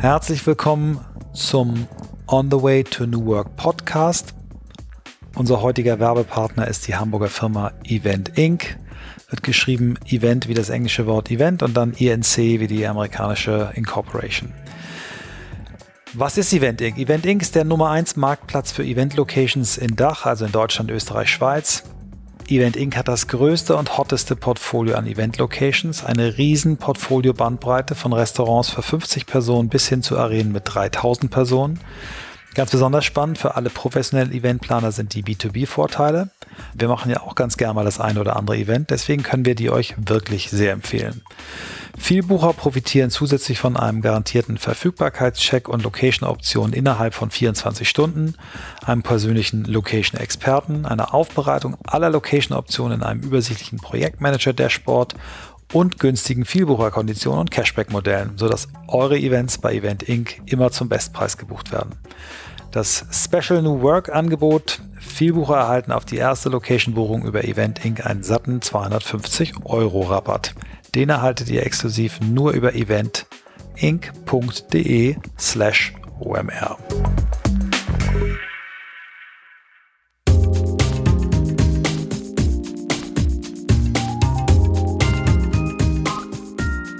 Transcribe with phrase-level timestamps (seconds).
[0.00, 1.04] Herzlich willkommen
[1.34, 1.88] zum
[2.28, 4.32] On the Way to New Work Podcast.
[5.34, 8.78] Unser heutiger Werbepartner ist die Hamburger Firma Event Inc.
[9.28, 14.52] Wird geschrieben Event wie das englische Wort Event und dann INC wie die amerikanische Incorporation.
[16.14, 16.96] Was ist Event Inc?
[16.96, 20.92] Event Inc ist der Nummer 1 Marktplatz für Event Locations in Dach, also in Deutschland,
[20.92, 21.82] Österreich, Schweiz.
[22.50, 22.96] Event Inc.
[22.96, 29.26] hat das größte und hotteste Portfolio an Event-Locations, eine riesen Portfolio-Bandbreite von Restaurants für 50
[29.26, 31.80] Personen bis hin zu Arenen mit 3000 Personen.
[32.58, 36.30] Ganz besonders spannend für alle professionellen Eventplaner sind die B2B-Vorteile.
[36.74, 39.54] Wir machen ja auch ganz gerne mal das eine oder andere Event, deswegen können wir
[39.54, 41.22] die euch wirklich sehr empfehlen.
[41.96, 48.34] Vielbucher profitieren zusätzlich von einem garantierten Verfügbarkeitscheck und Location-Optionen innerhalb von 24 Stunden,
[48.84, 55.14] einem persönlichen Location-Experten, einer Aufbereitung aller Location-Optionen in einem übersichtlichen Projektmanager-Dashboard
[55.72, 60.40] und günstigen Vielbucherkonditionen und Cashback-Modellen, sodass eure Events bei Event Inc.
[60.46, 61.94] immer zum Bestpreis gebucht werden.
[62.70, 68.04] Das Special New Work Angebot Vielbucher erhalten auf die erste Location-Buchung über Event Inc.
[68.04, 70.54] einen satten 250 Euro Rabatt.
[70.94, 73.26] Den erhaltet ihr exklusiv nur über eventinc.de
[75.38, 76.76] slash omr.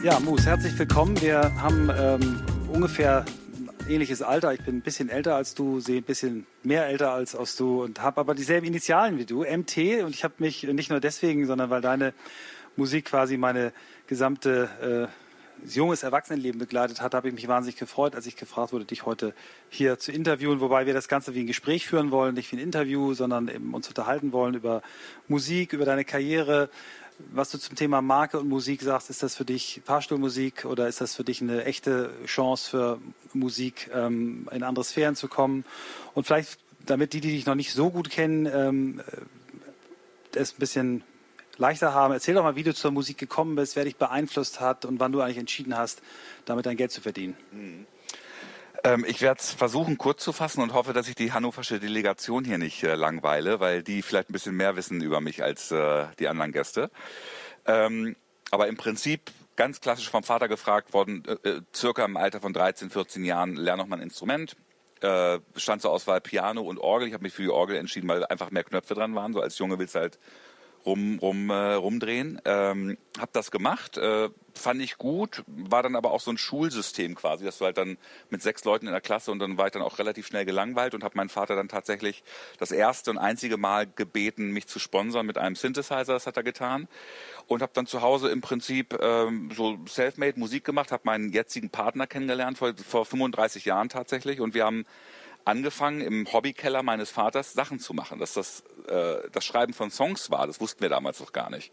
[0.03, 1.20] Ja, Mus, herzlich willkommen.
[1.20, 2.41] Wir haben ähm,
[2.72, 3.27] ungefähr
[3.89, 4.53] ähnliches Alter.
[4.53, 7.83] Ich bin ein bisschen älter als du, sehe ein bisschen mehr älter als, als du
[7.83, 10.03] und habe aber dieselben Initialen wie du, MT.
[10.05, 12.12] Und ich habe mich nicht nur deswegen, sondern weil deine
[12.77, 13.72] Musik quasi meine
[14.06, 18.84] gesamte äh, junges Erwachsenenleben begleitet hat, habe ich mich wahnsinnig gefreut, als ich gefragt wurde,
[18.84, 19.34] dich heute
[19.70, 22.62] hier zu interviewen, wobei wir das Ganze wie ein Gespräch führen wollen, nicht wie ein
[22.62, 24.83] Interview, sondern eben uns unterhalten wollen über
[25.27, 26.70] Musik, über deine Karriere,
[27.33, 31.00] was du zum Thema Marke und Musik sagst, ist das für dich Fahrstuhlmusik oder ist
[31.00, 32.98] das für dich eine echte Chance für
[33.33, 35.64] Musik, ähm, in andere Sphären zu kommen?
[36.14, 39.03] Und vielleicht, damit die, die dich noch nicht so gut kennen, ähm,
[40.34, 41.03] es ein bisschen
[41.56, 42.12] leichter haben.
[42.12, 45.12] Erzähl doch mal, wie du zur Musik gekommen bist, wer dich beeinflusst hat und wann
[45.12, 46.03] du eigentlich entschieden hast,
[46.44, 47.37] damit dein Geld zu verdienen.
[47.53, 47.87] Mhm.
[48.84, 52.44] Ähm, ich werde es versuchen, kurz zu fassen und hoffe, dass ich die hannoversche Delegation
[52.44, 56.06] hier nicht äh, langweile, weil die vielleicht ein bisschen mehr wissen über mich als äh,
[56.19, 56.91] die anderen Gäste.
[57.67, 58.17] Ähm,
[58.50, 62.53] aber im Prinzip ganz klassisch vom Vater gefragt worden, äh, äh circa im Alter von
[62.53, 64.56] 13, 14 Jahren, lerne noch mal ein Instrument.
[65.00, 67.09] Äh, stand zur Auswahl Piano und Orgel.
[67.09, 69.33] Ich habe mich für die Orgel entschieden, weil einfach mehr Knöpfe dran waren.
[69.33, 70.19] So als Junge willst du halt
[70.87, 72.41] rum, rum, äh, rumdrehen.
[72.44, 77.15] Ähm, hab das gemacht, äh, fand ich gut, war dann aber auch so ein Schulsystem
[77.15, 77.97] quasi, dass du halt dann
[78.31, 80.94] mit sechs Leuten in der Klasse und dann war ich dann auch relativ schnell gelangweilt
[80.94, 82.22] und habe meinen Vater dann tatsächlich
[82.59, 86.43] das erste und einzige Mal gebeten, mich zu sponsern mit einem Synthesizer, das hat er
[86.43, 86.88] getan.
[87.47, 91.71] Und habe dann zu Hause im Prinzip ähm, so self-made Musik gemacht, habe meinen jetzigen
[91.71, 94.41] Partner kennengelernt vor, vor 35 Jahren tatsächlich.
[94.41, 94.84] Und wir haben
[95.48, 98.19] angefangen, im Hobbykeller meines Vaters Sachen zu machen.
[98.19, 101.72] Dass das äh, das Schreiben von Songs war, das wussten wir damals noch gar nicht.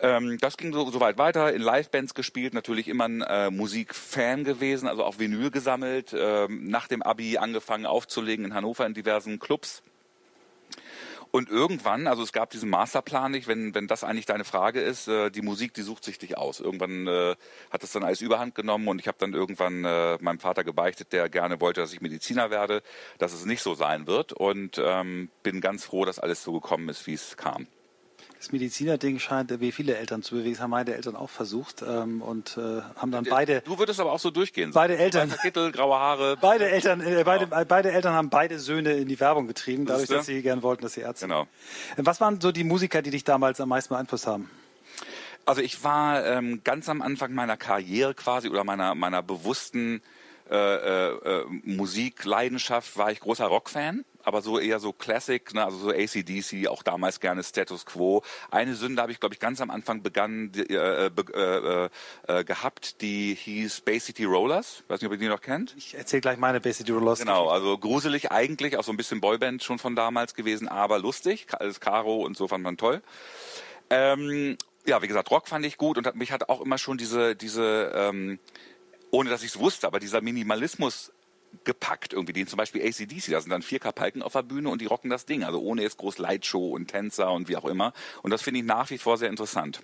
[0.00, 4.44] Ähm, das ging so, so weit weiter, in Livebands gespielt, natürlich immer ein äh, Musikfan
[4.44, 9.38] gewesen, also auch Vinyl gesammelt, ähm, nach dem Abi angefangen aufzulegen in Hannover in diversen
[9.38, 9.82] Clubs.
[11.30, 15.08] Und irgendwann, also es gab diesen Masterplan nicht, wenn, wenn das eigentlich deine Frage ist,
[15.08, 16.60] äh, die Musik, die sucht sich dich aus.
[16.60, 17.36] Irgendwann äh,
[17.70, 21.12] hat es dann alles überhand genommen und ich habe dann irgendwann äh, meinem Vater gebeichtet,
[21.12, 22.82] der gerne wollte, dass ich Mediziner werde,
[23.18, 26.88] dass es nicht so sein wird und ähm, bin ganz froh, dass alles so gekommen
[26.88, 27.66] ist, wie es kam.
[28.38, 30.52] Das Mediziner-Ding scheint wie viele Eltern zu bewegen.
[30.54, 33.62] Das haben meine Eltern auch versucht ähm, und äh, haben dann beide.
[33.62, 34.72] Du würdest aber auch so durchgehen.
[34.72, 35.32] Beide Eltern.
[35.40, 36.36] Kittel, graue Haare.
[36.38, 37.64] Beide Eltern, äh, beide, genau.
[37.64, 40.94] beide Eltern haben beide Söhne in die Werbung getrieben, dadurch, dass sie gern wollten, dass
[40.94, 41.26] sie Ärzte.
[41.26, 41.46] Genau.
[41.96, 44.50] Was waren so die Musiker, die dich damals am meisten beeinflusst haben?
[45.46, 50.02] Also ich war ähm, ganz am Anfang meiner Karriere quasi oder meiner meiner bewussten
[50.50, 55.78] äh, äh, äh Musikleidenschaft war ich großer Rockfan aber so eher so Classic, ne, also
[55.78, 58.22] so ACDC, auch damals gerne Status Quo.
[58.50, 61.88] Eine Sünde habe ich, glaube ich, ganz am Anfang begann äh, äh, äh,
[62.26, 64.82] äh, gehabt, die hieß Bay City Rollers.
[64.88, 65.74] Weiß nicht, ob ihr die noch kennt.
[65.78, 67.20] Ich erzähle gleich meine Bay City Rollers.
[67.20, 71.46] Genau, also gruselig eigentlich, auch so ein bisschen Boyband schon von damals gewesen, aber lustig.
[71.52, 73.02] Alles Caro und so fand man toll.
[73.90, 76.98] Ähm, ja, wie gesagt, Rock fand ich gut und hat, mich hat auch immer schon
[76.98, 78.40] diese, diese ähm,
[79.12, 81.12] ohne dass ich es wusste, aber dieser Minimalismus
[81.64, 82.32] gepackt irgendwie.
[82.32, 85.10] Den zum Beispiel ACDC, da sind dann vier Kapalken auf der Bühne und die rocken
[85.10, 85.44] das Ding.
[85.44, 87.92] Also ohne jetzt groß Lightshow und Tänzer und wie auch immer.
[88.22, 89.80] Und das finde ich nach wie vor sehr interessant.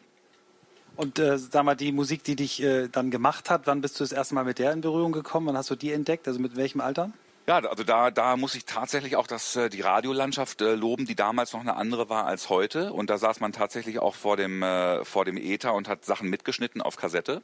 [0.97, 4.05] Und äh, sag mal, die Musik, die dich äh, dann gemacht hat, wann bist du
[4.05, 5.47] das erste Mal mit der in Berührung gekommen?
[5.47, 6.29] Wann hast du die entdeckt?
[6.29, 7.13] Also mit welchem Alter?
[7.49, 11.17] Ja, also da, da muss ich tatsächlich auch das, äh, die Radiolandschaft äh, loben, die
[11.17, 12.93] damals noch eine andere war als heute.
[12.93, 16.31] Und da saß man tatsächlich auch vor dem, äh, vor dem Ether und hat Sachen
[16.31, 17.43] mitgeschnitten auf Kassette.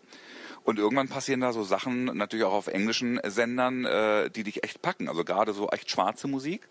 [0.69, 4.83] Und irgendwann passieren da so Sachen, natürlich auch auf englischen Sendern, äh, die dich echt
[4.83, 5.09] packen.
[5.09, 6.69] Also gerade so echt schwarze Musik,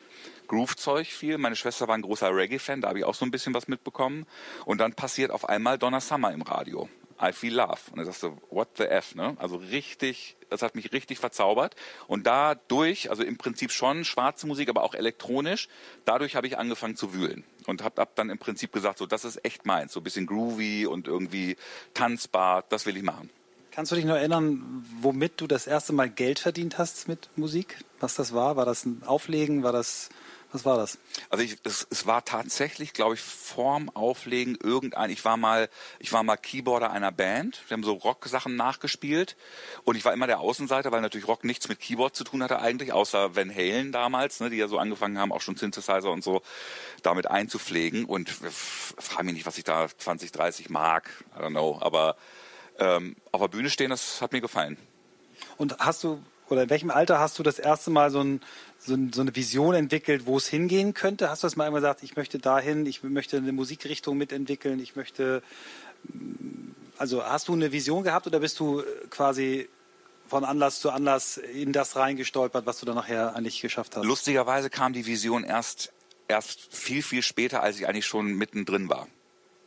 [0.48, 1.40] Groove-Zeug viel.
[1.40, 4.28] Meine Schwester war ein großer Reggae-Fan, da habe ich auch so ein bisschen was mitbekommen.
[4.66, 6.88] Und dann passiert auf einmal Donna Summer im Radio.
[7.20, 7.80] I Feel Love.
[7.90, 9.36] Und dann sagst du, what the F, ne?
[9.40, 11.76] Also richtig, das hat mich richtig verzaubert.
[12.06, 15.70] Und dadurch, also im Prinzip schon schwarze Musik, aber auch elektronisch,
[16.06, 17.46] dadurch habe ich angefangen zu wühlen.
[17.66, 19.92] Und habe hab dann im Prinzip gesagt, so, das ist echt meins.
[19.92, 21.58] So ein bisschen groovy und irgendwie
[21.96, 23.32] tanzbar, das will ich machen.
[23.78, 27.78] Kannst du dich noch erinnern, womit du das erste Mal Geld verdient hast mit Musik?
[28.00, 28.56] Was das war?
[28.56, 29.62] War das ein Auflegen?
[29.62, 30.10] War das
[30.52, 30.98] was war das?
[31.30, 35.12] Also ich, es, es war tatsächlich, glaube ich, vorm Auflegen irgendein.
[35.12, 35.70] Ich war mal,
[36.00, 37.62] ich war mal Keyboarder einer Band.
[37.68, 39.36] Wir haben so Rock-Sachen nachgespielt
[39.84, 42.60] und ich war immer der Außenseiter, weil natürlich Rock nichts mit Keyboard zu tun hatte
[42.60, 46.24] eigentlich, außer Van Halen damals, ne, die ja so angefangen haben, auch schon Synthesizer und
[46.24, 46.42] so
[47.04, 48.06] damit einzupflegen.
[48.06, 48.32] Und
[48.98, 51.12] frage mich nicht, was ich da 20, 30 mag.
[51.38, 51.78] I don't know.
[51.80, 52.16] Aber
[52.80, 54.78] ähm, auf der Bühne stehen, das hat mir gefallen.
[55.58, 58.42] Und hast du oder in welchem Alter hast du das erste Mal so, ein,
[58.80, 61.30] so, ein, so eine Vision entwickelt, wo es hingehen könnte?
[61.30, 64.96] Hast du das mal einmal gesagt, ich möchte dahin, ich möchte eine Musikrichtung mitentwickeln, ich
[64.96, 65.44] möchte,
[66.04, 69.68] mm, also hast du eine Vision gehabt oder bist du quasi
[70.28, 74.06] von Anlass zu Anlass in das reingestolpert, was du dann nachher eigentlich geschafft hast?
[74.06, 75.94] Lustigerweise kam die Vision erst,
[76.28, 79.08] erst viel, viel später, als ich eigentlich schon mittendrin war.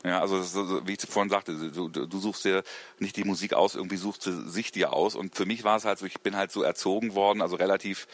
[0.02, 2.62] Ja, also so, wie ich vorhin sagte, du, du, suchst dir
[2.98, 5.14] nicht die Musik aus, irgendwie suchst du sich dir aus.
[5.14, 8.08] Und für mich war es halt so, ich bin halt so erzogen worden, also relativ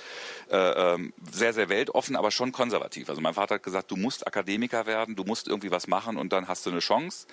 [0.50, 3.09] äh, ähm, sehr, sehr weltoffen, aber schon konservativ.
[3.09, 6.33] Also mein Vater hat gesagt, du musst Akademiker werden, du musst irgendwie was machen und
[6.33, 7.29] dann hast du eine Chance.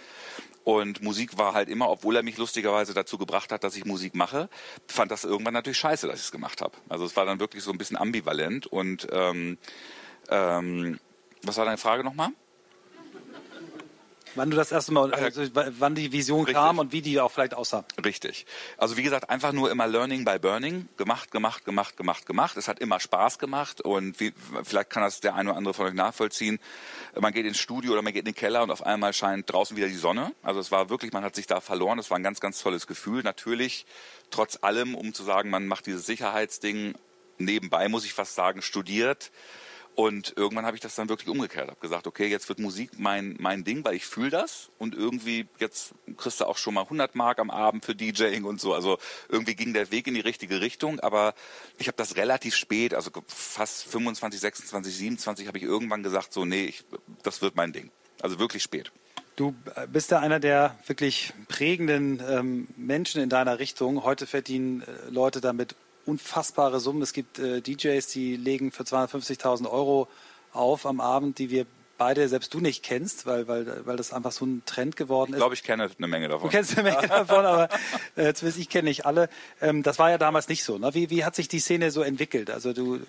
[0.64, 4.14] Und Musik war halt immer, obwohl er mich lustigerweise dazu gebracht hat, dass ich Musik
[4.14, 4.50] mache,
[4.88, 6.78] fand das irgendwann natürlich scheiße, dass ich es gemacht habe.
[6.90, 8.68] Also es war dann wirklich so ein bisschen ambivalent.
[8.68, 9.58] Und ähm,
[10.30, 11.00] ähm,
[11.42, 12.30] was war deine Frage nochmal?
[14.36, 16.56] Wann du das erste Mal, also wann die Vision Richtig.
[16.56, 17.86] kam und wie die auch vielleicht aussah.
[18.04, 18.46] Richtig.
[18.78, 20.88] Also wie gesagt, einfach nur immer Learning by Burning.
[20.98, 22.58] Gemacht, gemacht, gemacht, gemacht, gemacht.
[22.58, 24.34] Es hat immer Spaß gemacht und wie,
[24.64, 26.60] vielleicht kann das der eine oder andere von euch nachvollziehen.
[27.20, 29.78] Man geht ins Studio oder man geht in den Keller und auf einmal scheint draußen
[29.78, 30.34] wieder die Sonne.
[30.42, 32.00] Also es war wirklich, man hat sich da verloren.
[32.00, 33.24] Es war ein ganz, ganz tolles Gefühl.
[33.24, 33.86] Natürlich,
[34.32, 36.96] trotz allem, um zu sagen, man macht dieses Sicherheitsding
[37.38, 39.32] nebenbei, muss ich fast sagen, studiert
[39.96, 43.36] und irgendwann habe ich das dann wirklich umgekehrt, habe gesagt, okay, jetzt wird Musik mein
[43.40, 47.16] mein Ding, weil ich fühle das und irgendwie jetzt kriegst du auch schon mal 100
[47.16, 48.74] Mark am Abend für DJing und so.
[48.74, 48.98] Also
[49.30, 51.36] irgendwie ging der Weg in die richtige Richtung, aber
[51.78, 56.46] ich habe das relativ spät, also fast 25, 26, 27 habe ich irgendwann gesagt, so
[56.46, 56.84] nee, ich,
[57.22, 57.92] das wird mein Ding.
[58.22, 58.92] Also wirklich spät.
[59.36, 59.56] Du
[59.92, 64.04] bist ja einer der wirklich prägenden ähm, Menschen in deiner Richtung.
[64.04, 65.76] Heute verdienen äh, Leute damit
[66.06, 67.02] unfassbare Summen.
[67.02, 70.08] Es gibt äh, DJs, die legen für 250.000 Euro
[70.52, 71.66] auf am Abend, die wir
[71.98, 75.38] beide, selbst du nicht kennst, weil, weil, weil das einfach so ein Trend geworden ist.
[75.38, 76.50] Ich glaube, ich kenne eine Menge davon.
[76.50, 77.70] Du kennst eine Menge davon, aber
[78.16, 79.30] äh, zumindest ich kenne nicht alle.
[79.62, 80.78] Ähm, das war ja damals nicht so.
[80.78, 80.94] Ne?
[80.94, 82.50] Wie, wie hat sich die Szene so entwickelt?
[82.50, 83.00] Also du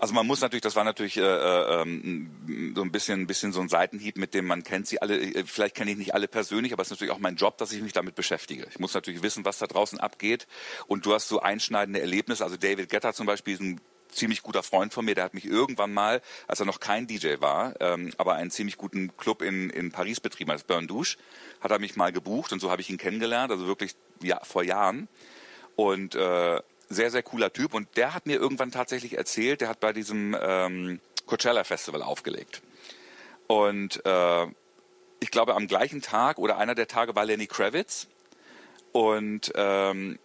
[0.00, 3.52] also man muss natürlich, das war natürlich äh, äh, ähm, so ein bisschen, ein bisschen
[3.52, 5.20] so ein Seitenhieb, mit dem man kennt sie alle.
[5.20, 7.70] Äh, vielleicht kenne ich nicht alle persönlich, aber es ist natürlich auch mein Job, dass
[7.72, 8.66] ich mich damit beschäftige.
[8.70, 10.46] Ich muss natürlich wissen, was da draußen abgeht.
[10.86, 12.42] Und du hast so einschneidende Erlebnisse.
[12.42, 15.44] Also David Getter zum Beispiel ist ein ziemlich guter Freund von mir, der hat mich
[15.44, 19.70] irgendwann mal, als er noch kein DJ war, ähm, aber einen ziemlich guten Club in,
[19.70, 21.16] in Paris betrieben, als Burn Douche,
[21.60, 24.64] hat er mich mal gebucht und so habe ich ihn kennengelernt, also wirklich ja, vor
[24.64, 25.08] Jahren.
[25.76, 29.80] Und äh, sehr, sehr cooler Typ und der hat mir irgendwann tatsächlich erzählt, der hat
[29.80, 32.60] bei diesem ähm, Coachella Festival aufgelegt.
[33.46, 34.46] Und äh,
[35.20, 38.08] ich glaube, am gleichen Tag oder einer der Tage war Lenny Kravitz.
[38.92, 40.18] Und ähm,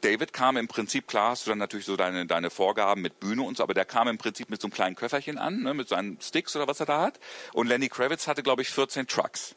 [0.00, 3.42] David kam im Prinzip, klar, hast du dann natürlich so deine, deine Vorgaben mit Bühne
[3.42, 5.88] und so, aber der kam im Prinzip mit so einem kleinen Köfferchen an, ne, mit
[5.88, 7.18] seinen Sticks oder was er da hat.
[7.52, 9.56] Und Lenny Kravitz hatte, glaube ich, 14 Trucks.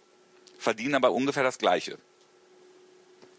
[0.58, 2.00] Verdienen aber ungefähr das Gleiche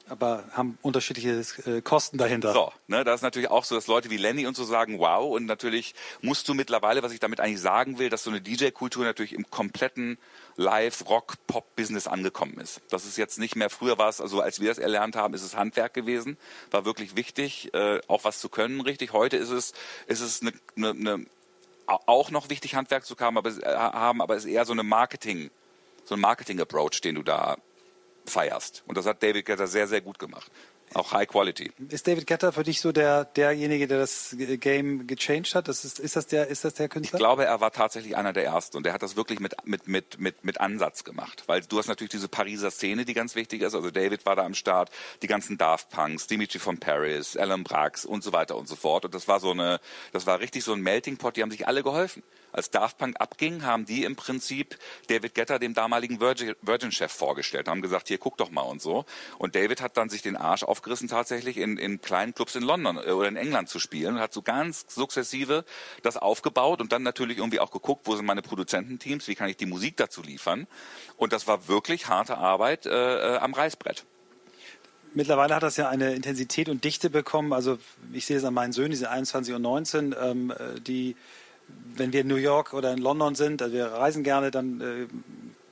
[0.08, 2.52] aber haben unterschiedliche äh, Kosten dahinter.
[2.52, 5.34] So, ne, da ist natürlich auch so, dass Leute wie Lenny und so sagen, wow,
[5.34, 9.04] und natürlich musst du mittlerweile, was ich damit eigentlich sagen will, dass so eine DJ-Kultur
[9.04, 10.18] natürlich im kompletten
[10.56, 12.80] Live-Rock-Pop-Business angekommen ist.
[12.90, 15.42] Das ist jetzt nicht mehr, früher war es, also als wir das erlernt haben, ist
[15.42, 16.38] es Handwerk gewesen,
[16.70, 19.12] war wirklich wichtig, äh, auch was zu können, richtig.
[19.12, 19.72] Heute ist es,
[20.06, 21.26] ist es eine, eine, eine
[21.86, 24.82] auch noch wichtig, Handwerk zu haben, aber, äh, haben, aber es ist eher so eine
[24.82, 25.50] Marketing,
[26.04, 27.56] so ein Marketing-Approach, den du da
[28.26, 28.82] feierst.
[28.86, 30.50] Und das hat David Guetta sehr, sehr gut gemacht.
[30.94, 31.72] Auch High Quality.
[31.88, 35.68] Ist David Guetta für dich so der, derjenige, der das Game gechanged hat?
[35.68, 37.16] Das ist, ist, das der, ist das der Künstler?
[37.16, 39.88] Ich glaube, er war tatsächlich einer der Ersten und der hat das wirklich mit, mit,
[39.88, 41.42] mit, mit, mit Ansatz gemacht.
[41.46, 43.74] Weil du hast natürlich diese Pariser Szene, die ganz wichtig ist.
[43.74, 44.90] Also David war da am Start,
[45.22, 49.04] die ganzen Daft Punks, Dimitri von Paris, Alan Brax und so weiter und so fort.
[49.04, 49.80] Und das war so eine,
[50.12, 52.22] das war richtig so ein Melting Pot, die haben sich alle geholfen
[52.56, 57.82] als Daft Punk abging, haben die im Prinzip David Guetta, dem damaligen Virgin-Chef, vorgestellt, haben
[57.82, 59.04] gesagt, hier guck doch mal und so.
[59.38, 62.98] Und David hat dann sich den Arsch aufgerissen, tatsächlich in, in kleinen Clubs in London
[62.98, 65.64] äh, oder in England zu spielen und hat so ganz sukzessive
[66.02, 69.56] das aufgebaut und dann natürlich irgendwie auch geguckt, wo sind meine Produzententeams, wie kann ich
[69.56, 70.66] die Musik dazu liefern.
[71.16, 72.90] Und das war wirklich harte Arbeit äh,
[73.34, 74.04] äh am Reißbrett.
[75.14, 77.54] Mittlerweile hat das ja eine Intensität und Dichte bekommen.
[77.54, 77.78] Also
[78.12, 81.16] ich sehe es an meinen Söhnen, die sind 21 und 19, ähm, äh, die
[81.68, 85.06] wenn wir in New York oder in London sind, also wir reisen gerne, dann äh,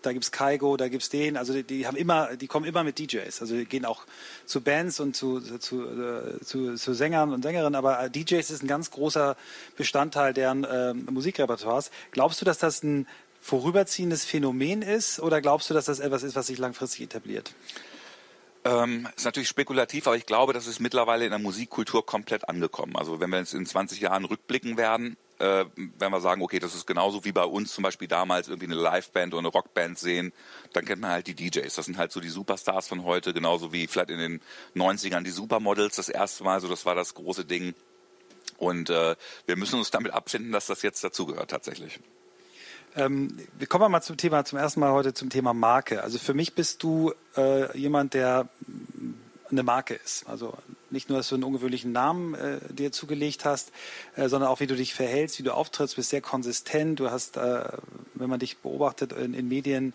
[0.04, 2.98] da gibt's Kaigo, da gibt's den, also die, die, haben immer, die kommen immer mit
[2.98, 4.04] DJs, also die gehen auch
[4.44, 8.62] zu Bands und zu, zu, äh, zu, zu Sängern und Sängerinnen, aber äh, DJs ist
[8.62, 9.36] ein ganz großer
[9.76, 11.90] Bestandteil deren äh, Musikrepertoires.
[12.10, 13.06] Glaubst du, dass das ein
[13.40, 17.54] vorüberziehendes Phänomen ist oder glaubst du, dass das etwas ist, was sich langfristig etabliert?
[18.64, 22.96] Ähm, ist natürlich spekulativ, aber ich glaube, das ist mittlerweile in der Musikkultur komplett angekommen.
[22.96, 25.64] Also wenn wir jetzt in 20 Jahren rückblicken werden, äh,
[25.98, 28.80] wenn wir sagen, okay, das ist genauso wie bei uns zum Beispiel damals irgendwie eine
[28.80, 30.32] Liveband oder eine Rockband sehen,
[30.72, 31.74] dann kennt man halt die DJs.
[31.74, 34.40] Das sind halt so die Superstars von heute, genauso wie vielleicht in den
[34.76, 37.74] 90ern die Supermodels das erste Mal, so das war das große Ding.
[38.58, 41.98] Und äh, wir müssen uns damit abfinden, dass das jetzt dazugehört tatsächlich.
[42.96, 46.02] Ähm, wir kommen mal zum Thema, zum ersten Mal heute zum Thema Marke.
[46.02, 48.48] Also für mich bist du äh, jemand, der
[49.50, 50.28] eine Marke ist.
[50.28, 50.54] Also
[50.94, 53.72] nicht nur, dass du einen ungewöhnlichen Namen äh, dir zugelegt hast,
[54.16, 56.98] äh, sondern auch, wie du dich verhältst, wie du auftrittst, bist sehr konsistent.
[57.00, 57.64] Du hast, äh,
[58.14, 59.92] wenn man dich beobachtet in, in Medien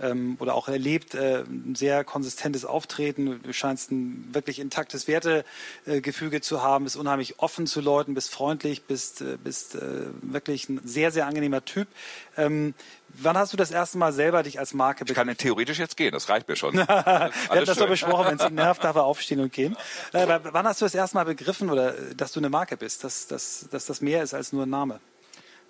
[0.00, 3.40] ähm, oder auch erlebt, äh, ein sehr konsistentes Auftreten.
[3.42, 8.82] Du scheinst ein wirklich intaktes Wertegefüge zu haben, bist unheimlich offen zu Leuten, bist freundlich,
[8.82, 11.88] bist, äh, bist äh, wirklich ein sehr, sehr angenehmer Typ.
[12.36, 12.74] Ähm,
[13.14, 16.12] Wann hast du das erste Mal selber dich als Marke Ich kann theoretisch jetzt gehen,
[16.12, 16.74] das reicht mir schon.
[16.76, 19.76] Wir haben das so besprochen, wenn es ihn nervt, darf er aufstehen und gehen.
[20.12, 23.26] Äh, wann hast du das erste Mal begriffen, oder dass du eine Marke bist, dass,
[23.26, 25.00] dass, dass das mehr ist als nur ein Name?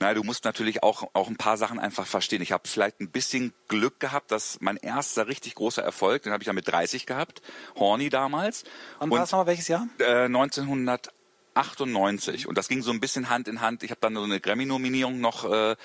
[0.02, 2.40] Na, du musst natürlich auch, auch ein paar Sachen einfach verstehen.
[2.40, 6.42] Ich habe vielleicht ein bisschen Glück gehabt, dass mein erster richtig großer Erfolg, den habe
[6.42, 7.42] ich ja mit 30 gehabt,
[7.76, 8.64] Horny damals.
[8.98, 9.86] Und war es nochmal welches Jahr?
[9.98, 11.12] Äh, 1900
[11.54, 13.82] 98 und das ging so ein bisschen Hand in Hand.
[13.82, 15.76] Ich habe dann so eine Grammy-Nominierung noch äh,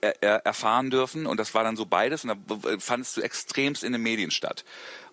[0.00, 3.92] er, erfahren dürfen und das war dann so beides und da fandest du extremst in
[3.92, 4.64] den Medien statt.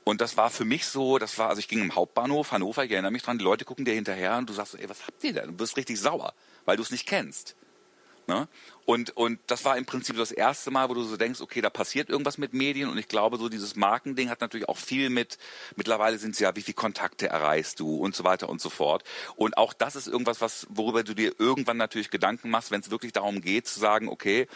[0.10, 2.92] Und das war für mich so, das war, also ich ging im Hauptbahnhof Hannover, ich
[2.92, 5.34] erinnere mich dran, die Leute gucken dir hinterher und du sagst, ey, was habt ihr
[5.34, 5.46] denn?
[5.46, 6.34] Du bist richtig sauer,
[6.66, 7.56] weil du es nicht kennst.
[8.26, 8.48] Ne?
[8.86, 11.70] Und, und das war im Prinzip das erste Mal, wo du so denkst, okay, da
[11.70, 15.38] passiert irgendwas mit Medien und ich glaube, so dieses Markending hat natürlich auch viel mit,
[15.76, 19.04] mittlerweile sind es ja, wie viele Kontakte erreichst du und so weiter und so fort.
[19.36, 22.90] Und auch das ist irgendwas, was, worüber du dir irgendwann natürlich Gedanken machst, wenn es
[22.90, 24.48] wirklich darum geht, zu sagen, okay,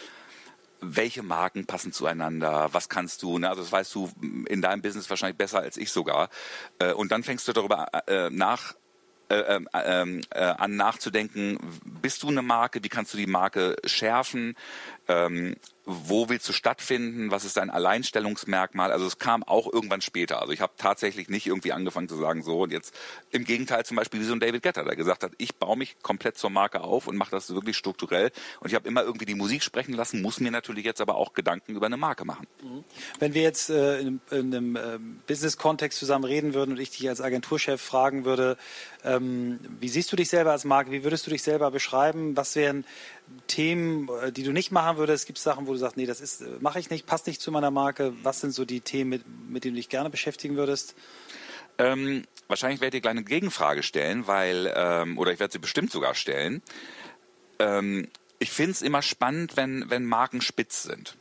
[0.84, 3.50] welche Marken passen zueinander, was kannst du, ne?
[3.50, 4.10] also das weißt du
[4.48, 6.30] in deinem Business wahrscheinlich besser als ich sogar.
[6.80, 8.76] Äh, und dann fängst du darüber äh, nach,
[9.30, 13.76] äh, ähm, ähm, äh, an nachzudenken, bist du eine Marke, wie kannst du die Marke
[13.86, 14.56] schärfen,
[15.08, 15.56] ähm,
[15.86, 18.92] wo willst du stattfinden, was ist dein Alleinstellungsmerkmal.
[18.92, 20.40] Also es kam auch irgendwann später.
[20.42, 22.96] Also ich habe tatsächlich nicht irgendwie angefangen zu sagen, so und jetzt
[23.32, 25.98] im Gegenteil zum Beispiel wie so ein David Getter, der gesagt hat, ich baue mich
[26.02, 28.32] komplett zur Marke auf und mache das wirklich strukturell.
[28.62, 31.34] Und ich habe immer irgendwie die Musik sprechen lassen, muss mir natürlich jetzt aber auch
[31.34, 32.48] Gedanken über eine Marke machen.
[32.62, 32.84] Mhm.
[33.20, 37.10] Wenn wir jetzt äh, in, in, einem äh, Business-Kontext zusammen reden würden und ich dich
[37.10, 38.58] als Agenturchef fragen würde,
[39.04, 42.56] ähm, wie siehst du dich selber als Marke, wie würdest du dich selber beschreiben, was
[42.56, 42.86] wären
[43.48, 45.26] Themen, äh, die du nicht machen würdest?
[45.26, 47.42] Gibt es Sachen, wo du sagst, nee, das ist, äh, mache ich nicht, passt nicht
[47.42, 48.14] zu meiner Marke?
[48.24, 50.96] Was sind so die Themen, mit, mit denen du dich gerne beschäftigen würdest?
[51.78, 55.92] Ähm, wahrscheinlich werde ich gleich eine Gegenfrage stellen, weil, ähm, oder ich werde sie bestimmt
[55.92, 56.62] sogar stellen.
[57.60, 58.08] Ähm,
[58.40, 61.18] ich finde es immer spannend, wenn, wenn Marken spitz sind.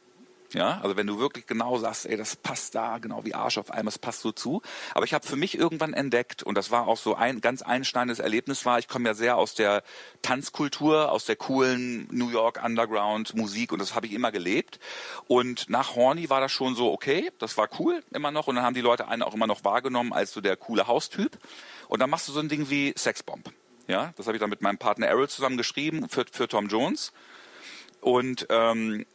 [0.52, 3.70] Ja, also wenn du wirklich genau sagst, ey, das passt da genau wie Arsch auf
[3.70, 4.60] einmal, es passt so zu.
[4.94, 8.18] Aber ich habe für mich irgendwann entdeckt und das war auch so ein ganz einschneidendes
[8.18, 9.82] Erlebnis war, ich komme ja sehr aus der
[10.20, 14.78] Tanzkultur, aus der coolen New York Underground Musik und das habe ich immer gelebt.
[15.26, 18.64] Und nach Horny war das schon so okay, das war cool immer noch und dann
[18.64, 21.38] haben die Leute einen auch immer noch wahrgenommen als so der coole Haustyp.
[21.88, 23.52] Und dann machst du so ein Ding wie Sexbomb.
[23.88, 27.12] Ja, das habe ich dann mit meinem Partner Errol zusammen geschrieben für, für Tom Jones.
[28.00, 29.06] Und ähm,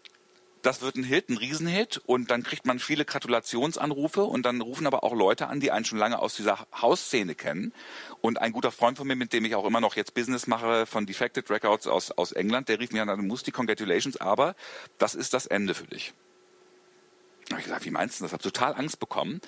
[0.68, 4.86] das wird ein Hit, ein Riesenhit und dann kriegt man viele Gratulationsanrufe und dann rufen
[4.86, 7.72] aber auch Leute an, die einen schon lange aus dieser Hausszene kennen.
[8.20, 10.86] Und ein guter Freund von mir, mit dem ich auch immer noch jetzt Business mache,
[10.86, 14.56] von Defected Records aus, aus England, der rief mir an, du musst die Congratulations, aber
[14.98, 16.14] das ist das Ende für dich.
[17.52, 18.30] Habe ich gesagt, wie meinst du das?
[18.30, 19.40] Ich habe total Angst bekommen.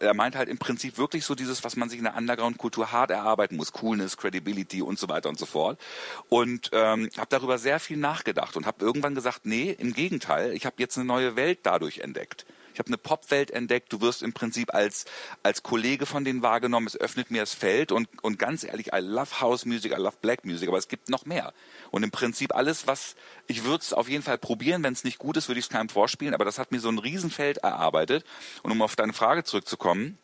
[0.00, 3.10] Er meint halt im Prinzip wirklich so dieses, was man sich in der Underground-Kultur hart
[3.10, 3.72] erarbeiten muss.
[3.72, 5.80] Coolness, Credibility und so weiter und so fort.
[6.28, 10.66] Und ähm, habe darüber sehr viel nachgedacht und habe irgendwann gesagt, nee, im Gegenteil, ich
[10.66, 12.46] habe jetzt eine neue Welt dadurch entdeckt.
[12.78, 13.92] Ich habe eine Popwelt entdeckt.
[13.92, 15.04] Du wirst im Prinzip als,
[15.42, 16.86] als Kollege von denen wahrgenommen.
[16.86, 17.90] Es öffnet mir das Feld.
[17.90, 20.68] Und, und ganz ehrlich, I love House Music, I love Black Music.
[20.68, 21.52] Aber es gibt noch mehr.
[21.90, 23.16] Und im Prinzip alles, was,
[23.48, 24.84] ich würde es auf jeden Fall probieren.
[24.84, 26.34] Wenn es nicht gut ist, würde ich es keinem vorspielen.
[26.34, 28.24] Aber das hat mir so ein Riesenfeld erarbeitet.
[28.62, 30.16] Und um auf deine Frage zurückzukommen,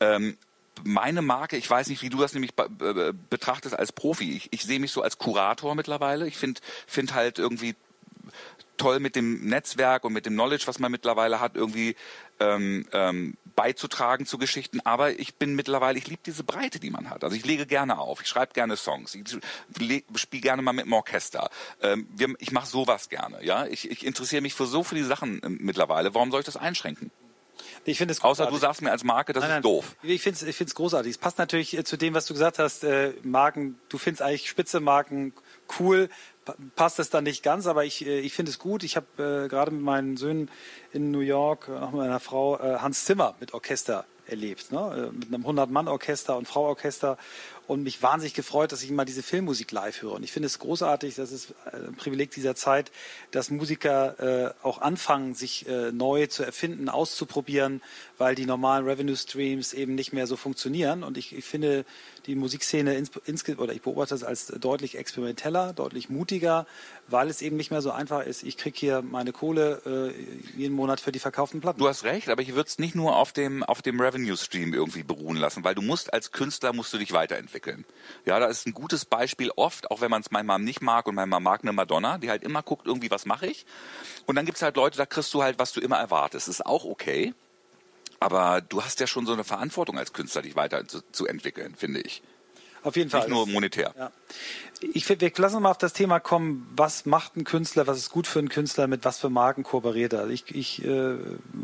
[0.00, 0.36] ähm,
[0.84, 2.52] meine Marke, ich weiß nicht, wie du das nämlich
[3.30, 4.36] betrachtest als Profi.
[4.36, 6.28] Ich, ich sehe mich so als Kurator mittlerweile.
[6.28, 7.74] Ich finde find halt irgendwie
[8.76, 11.96] toll mit dem Netzwerk und mit dem Knowledge, was man mittlerweile hat, irgendwie
[12.40, 14.80] ähm, ähm, beizutragen zu Geschichten.
[14.84, 17.24] Aber ich bin mittlerweile, ich liebe diese Breite, die man hat.
[17.24, 19.38] Also ich lege gerne auf, ich schreibe gerne Songs, ich
[20.14, 21.50] spiele gerne mal mit dem Orchester.
[21.82, 23.44] Ähm, wir, ich mache sowas gerne.
[23.44, 26.14] Ja, ich, ich interessiere mich für so viele Sachen äh, mittlerweile.
[26.14, 27.10] Warum soll ich das einschränken?
[27.84, 29.96] Ich finde es Außer du sagst mir als Marke, das nein, nein, ist doof.
[30.02, 31.10] Ich finde es ich find's großartig.
[31.10, 32.84] Es passt natürlich äh, zu dem, was du gesagt hast.
[32.84, 35.32] Äh, Marken, du findest eigentlich spitze Marken
[35.78, 36.08] cool
[36.76, 38.82] passt es dann nicht ganz, aber ich, äh, ich finde es gut.
[38.84, 40.50] Ich habe äh, gerade mit meinen Söhnen
[40.92, 45.10] in New York, auch mit meiner Frau, äh, Hans Zimmer mit Orchester erlebt, ne?
[45.10, 47.18] Äh, mit einem 100-Mann-Orchester und Frau-Orchester
[47.68, 50.12] und mich wahnsinnig gefreut, dass ich mal diese Filmmusik live höre.
[50.12, 52.90] Und ich finde es großartig, das ist ein Privileg dieser Zeit,
[53.30, 57.82] dass Musiker äh, auch anfangen, sich äh, neu zu erfinden, auszuprobieren,
[58.16, 61.04] weil die normalen Revenue Streams eben nicht mehr so funktionieren.
[61.04, 61.84] Und ich, ich finde
[62.24, 66.66] die Musikszene ins, ins, oder ich beobachte es als deutlich experimenteller, deutlich mutiger,
[67.08, 68.42] weil es eben nicht mehr so einfach ist.
[68.42, 71.78] Ich kriege hier meine Kohle äh, jeden Monat für die verkauften Platten.
[71.78, 74.74] Du hast recht, aber ich würde es nicht nur auf dem auf dem Revenue Stream
[74.74, 77.84] irgendwie beruhen lassen, weil du musst als Künstler musst du dich weiterentwickeln.
[78.26, 81.14] Ja, da ist ein gutes Beispiel oft, auch wenn man es manchmal nicht mag und
[81.14, 83.64] manchmal mag eine Madonna, die halt immer guckt, irgendwie was mache ich.
[84.26, 86.48] Und dann gibt es halt Leute, da kriegst du halt, was du immer erwartest.
[86.48, 87.34] Ist auch okay.
[88.20, 92.22] Aber du hast ja schon so eine Verantwortung als Künstler, dich weiterzuentwickeln, finde ich.
[92.82, 93.20] Auf jeden Fall.
[93.20, 93.94] Nicht nur monetär.
[93.96, 94.10] Ja.
[94.80, 98.28] Ich wir lassen mal auf das Thema kommen, was macht ein Künstler, was ist gut
[98.28, 100.28] für einen Künstler, mit was für Marken kooperiert er.
[100.28, 101.16] Ich, ich äh,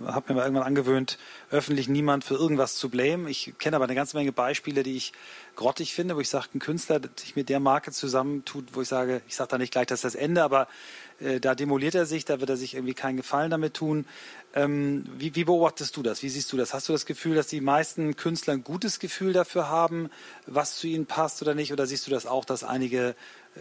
[0.06, 1.18] habe mir mal irgendwann angewöhnt,
[1.50, 3.28] öffentlich niemand für irgendwas zu blamen.
[3.28, 5.12] Ich kenne aber eine ganze Menge Beispiele, die ich
[5.54, 8.88] grottig finde, wo ich sage, ein Künstler, der sich mit der Marke zusammentut, wo ich
[8.88, 10.66] sage, ich sage da nicht gleich, das ist das Ende, aber
[11.20, 14.06] äh, da demoliert er sich, da wird er sich irgendwie keinen Gefallen damit tun.
[14.54, 16.22] Ähm, wie, wie, beobachtest du das?
[16.22, 16.74] Wie siehst du das?
[16.74, 20.10] Hast du das Gefühl, dass die meisten Künstler ein gutes Gefühl dafür haben,
[20.46, 21.72] was zu ihnen passt oder nicht?
[21.72, 23.14] Oder siehst du das auch, dass einige äh,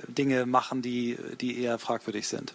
[0.07, 2.53] Dinge machen, die, die eher fragwürdig sind?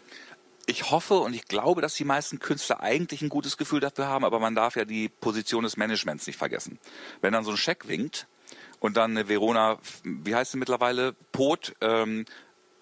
[0.68, 4.24] ich hoffe und ich glaube, dass die meisten Künstler eigentlich ein gutes Gefühl dafür haben,
[4.24, 6.79] aber man darf ja die Position des Managements nicht vergessen.
[7.22, 8.27] Wenn dann so ein Scheck winkt
[8.79, 12.27] und dann eine Verona, wie heißt sie mittlerweile, Pot, ähm,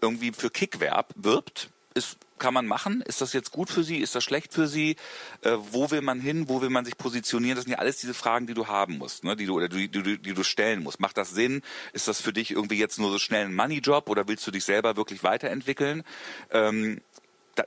[0.00, 3.00] irgendwie für Kickwerb wirbt, ist, kann man machen?
[3.02, 3.98] Ist das jetzt gut für Sie?
[3.98, 4.96] Ist das schlecht für Sie?
[5.42, 6.48] Äh, wo will man hin?
[6.48, 7.56] Wo will man sich positionieren?
[7.56, 9.36] Das sind ja alles diese Fragen, die du haben musst, ne?
[9.36, 11.00] die du oder die, die, die du stellen musst.
[11.00, 11.62] Macht das Sinn?
[11.92, 14.64] Ist das für dich irgendwie jetzt nur so schnell ein Money-Job oder willst du dich
[14.64, 16.02] selber wirklich weiterentwickeln?
[16.50, 17.00] Ähm,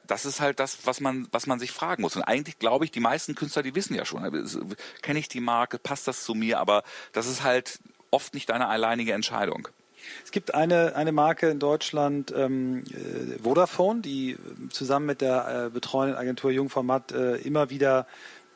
[0.05, 2.15] das ist halt das, was man, was man sich fragen muss.
[2.15, 4.21] Und eigentlich glaube ich, die meisten Künstler, die wissen ja schon,
[5.01, 7.79] kenne ich die Marke, passt das zu mir, aber das ist halt
[8.11, 9.67] oft nicht deine alleinige Entscheidung.
[10.23, 14.37] Es gibt eine, eine Marke in Deutschland, ähm, äh, Vodafone, die
[14.69, 18.07] zusammen mit der äh, betreuenden Agentur Jungformat äh, immer wieder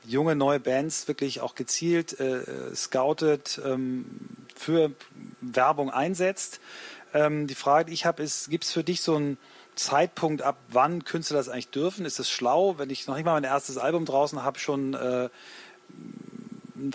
[0.05, 4.05] junge, neue Bands wirklich auch gezielt äh, scoutet, ähm,
[4.55, 4.91] für
[5.41, 6.59] Werbung einsetzt.
[7.13, 9.37] Ähm, die Frage, die ich habe, ist, gibt es für dich so einen
[9.75, 12.05] Zeitpunkt, ab wann Künstler das eigentlich dürfen?
[12.05, 15.29] Ist es schlau, wenn ich noch nicht mal mein erstes Album draußen habe, schon äh,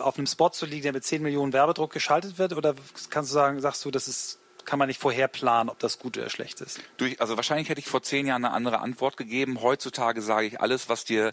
[0.00, 2.52] auf einem Spot zu liegen, der mit 10 Millionen Werbedruck geschaltet wird?
[2.52, 2.74] Oder
[3.10, 6.18] kannst du sagen, sagst du, das ist kann man nicht vorher planen, ob das gut
[6.18, 6.78] oder schlecht ist.
[6.98, 9.62] Durch, also wahrscheinlich hätte ich vor zehn Jahren eine andere Antwort gegeben.
[9.62, 11.32] Heutzutage sage ich alles, was dir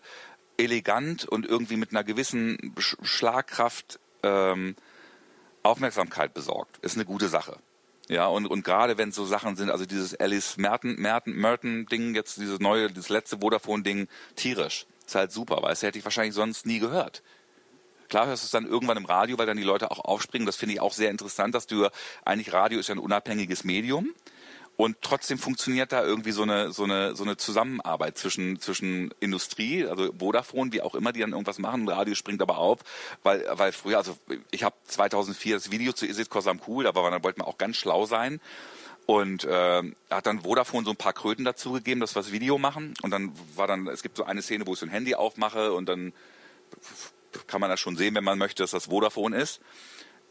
[0.56, 4.78] elegant und irgendwie mit einer gewissen Schlagkraft ähm,
[5.64, 7.58] Aufmerksamkeit besorgt, ist eine gute Sache.
[8.08, 12.16] Ja, und, und gerade wenn so Sachen sind, also dieses Alice Merton, Merton, Merton Ding,
[12.16, 14.86] jetzt dieses neue, das letzte Vodafone Ding, tierisch.
[15.06, 17.22] Ist halt super, weil es hätte ich wahrscheinlich sonst nie gehört.
[18.10, 20.46] Klar hörst du es dann irgendwann im Radio, weil dann die Leute auch aufspringen.
[20.46, 21.88] Das finde ich auch sehr interessant, dass du
[22.24, 24.14] eigentlich Radio ist ja ein unabhängiges Medium.
[24.78, 29.86] Und trotzdem funktioniert da irgendwie so eine, so eine, so eine Zusammenarbeit zwischen, zwischen Industrie,
[29.86, 31.88] also Vodafone, wie auch immer, die dann irgendwas machen.
[31.88, 32.80] Radio springt aber auf,
[33.24, 34.18] weil, weil früher, also
[34.52, 37.58] ich habe 2004 das Video zu Is It Cause I'm Cool, da wollte man auch
[37.58, 38.42] ganz schlau sein.
[39.06, 42.96] Und äh, hat dann Vodafone so ein paar Kröten dazugegeben, dass wir das Video machen.
[43.04, 45.74] Und dann war dann, es gibt so eine Szene, wo ich so ein Handy aufmache
[45.74, 46.12] und dann
[47.48, 49.62] kann man das schon sehen, wenn man möchte, dass das Vodafone ist.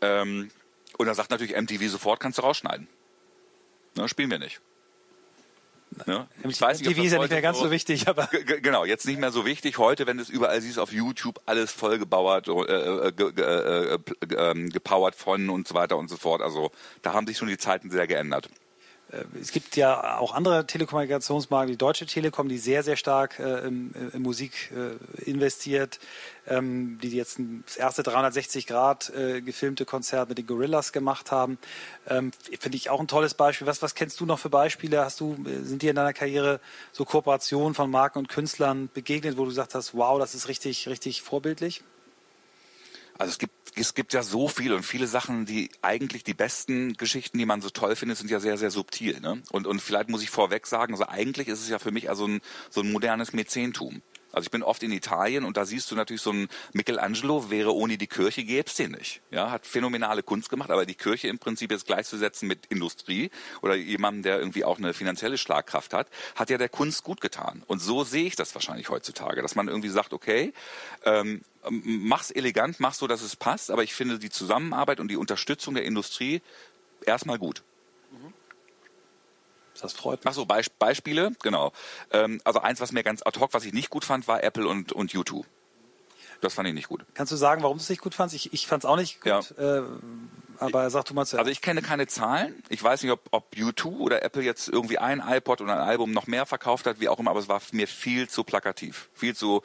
[0.00, 0.50] Ähm,
[0.96, 2.88] und dann sagt natürlich MTV sofort, kannst du rausschneiden.
[3.96, 4.60] Na, spielen wir nicht.
[6.06, 6.26] Ne?
[6.48, 8.28] Ich weiß nicht, TV ist ja nicht mehr ganz so, wichtig, aber.
[8.62, 9.78] Genau, jetzt nicht mehr so wichtig.
[9.78, 15.14] Heute, wenn du es überall siehst auf YouTube, alles vollgebauert, äh, ge äh, äh, gepowert
[15.14, 16.42] von und so weiter und so fort.
[16.42, 18.48] Also da haben sich schon die Zeiten sehr geändert.
[19.14, 23.66] Äh, es gibt ja auch andere Telekommunikationsmarken, die Deutsche Telekom, die sehr, sehr stark äh,
[23.66, 25.98] in, in, Musik äh, investiert,
[26.46, 31.58] ähm, die jetzt das erste 360 Grad äh, gefilmte Konzert mit den Gorillas gemacht haben.
[32.08, 33.66] Ähm, Finde ich auch ein tolles Beispiel.
[33.66, 35.04] Was, was kennst du noch für Beispiele?
[35.04, 36.60] Hast du, äh, sind dir in deiner Karriere
[36.92, 40.88] so Kooperationen von Marken und Künstlern begegnet, wo du gesagt hast, wow, das ist richtig,
[40.88, 41.82] richtig vorbildlich?
[43.18, 46.94] Also es gibt es gibt ja so viel und viele Sachen, die eigentlich die besten
[46.94, 49.20] Geschichten, die man so toll findet, sind ja sehr, sehr subtil.
[49.20, 49.42] Ne?
[49.50, 52.26] Und, und vielleicht muss ich vorweg sagen, also eigentlich ist es ja für mich also
[52.26, 54.02] ein, so ein modernes Mäzentum.
[54.34, 57.74] Also ich bin oft in Italien und da siehst du natürlich so ein Michelangelo wäre
[57.74, 59.20] ohne die Kirche gäbe es den nicht.
[59.30, 63.30] Ja, hat phänomenale Kunst gemacht, aber die Kirche im Prinzip jetzt gleichzusetzen mit Industrie
[63.62, 67.62] oder jemandem, der irgendwie auch eine finanzielle Schlagkraft hat, hat ja der Kunst gut getan.
[67.66, 70.52] Und so sehe ich das wahrscheinlich heutzutage, dass man irgendwie sagt, okay,
[71.04, 75.16] ähm, mach's elegant, mach so, dass es passt, aber ich finde die Zusammenarbeit und die
[75.16, 76.42] Unterstützung der Industrie
[77.06, 77.62] erstmal gut.
[79.80, 80.30] Das freut mich.
[80.30, 81.72] Ach so, Be Beispiele, genau.
[82.10, 84.66] Ähm, also eins, was mir ganz ad hoc, was ich nicht gut fand, war Apple
[84.66, 85.46] und, und YouTube.
[86.40, 87.04] Das fand ich nicht gut.
[87.14, 88.34] Kannst du sagen, warum du es nicht gut fandst?
[88.34, 89.54] Ich, ich fand es auch nicht gut.
[89.58, 89.78] Ja.
[89.78, 89.82] Äh,
[90.58, 91.40] aber sag du mal zuerst.
[91.40, 92.62] Also ich kenne keine Zahlen.
[92.68, 96.12] Ich weiß nicht, ob, ob U2 oder Apple jetzt irgendwie ein iPod oder ein Album
[96.12, 99.08] noch mehr verkauft hat, wie auch immer, aber es war mir viel zu plakativ.
[99.14, 99.62] Viel zu,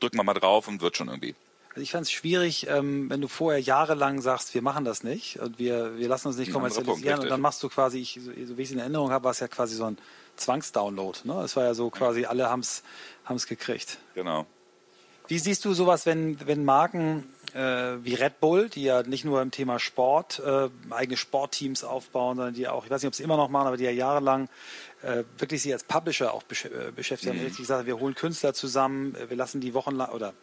[0.00, 1.34] drücken wir mal drauf und wird schon irgendwie.
[1.74, 5.38] Also ich fand es schwierig, ähm, wenn du vorher jahrelang sagst, wir machen das nicht
[5.38, 8.58] und wir, wir lassen uns nicht kommerzialisieren und dann machst du quasi, ich, so, so
[8.58, 9.96] wie ich es in Erinnerung habe, war es ja quasi so ein
[10.36, 11.20] Zwangsdownload.
[11.24, 11.40] Ne?
[11.42, 13.98] Es war ja so quasi, alle haben es gekriegt.
[14.14, 14.46] Genau.
[15.28, 19.40] Wie siehst du sowas, wenn, wenn Marken äh, wie Red Bull, die ja nicht nur
[19.40, 23.22] im Thema Sport äh, eigene Sportteams aufbauen, sondern die auch, ich weiß nicht, ob sie
[23.22, 24.48] immer noch machen, aber die ja jahrelang
[25.02, 27.38] äh, wirklich sich als Publisher auch besch äh, beschäftigt haben.
[27.38, 27.44] Mhm.
[27.44, 30.34] Richtig gesagt, wir holen Künstler zusammen, äh, wir lassen die wochenlang oder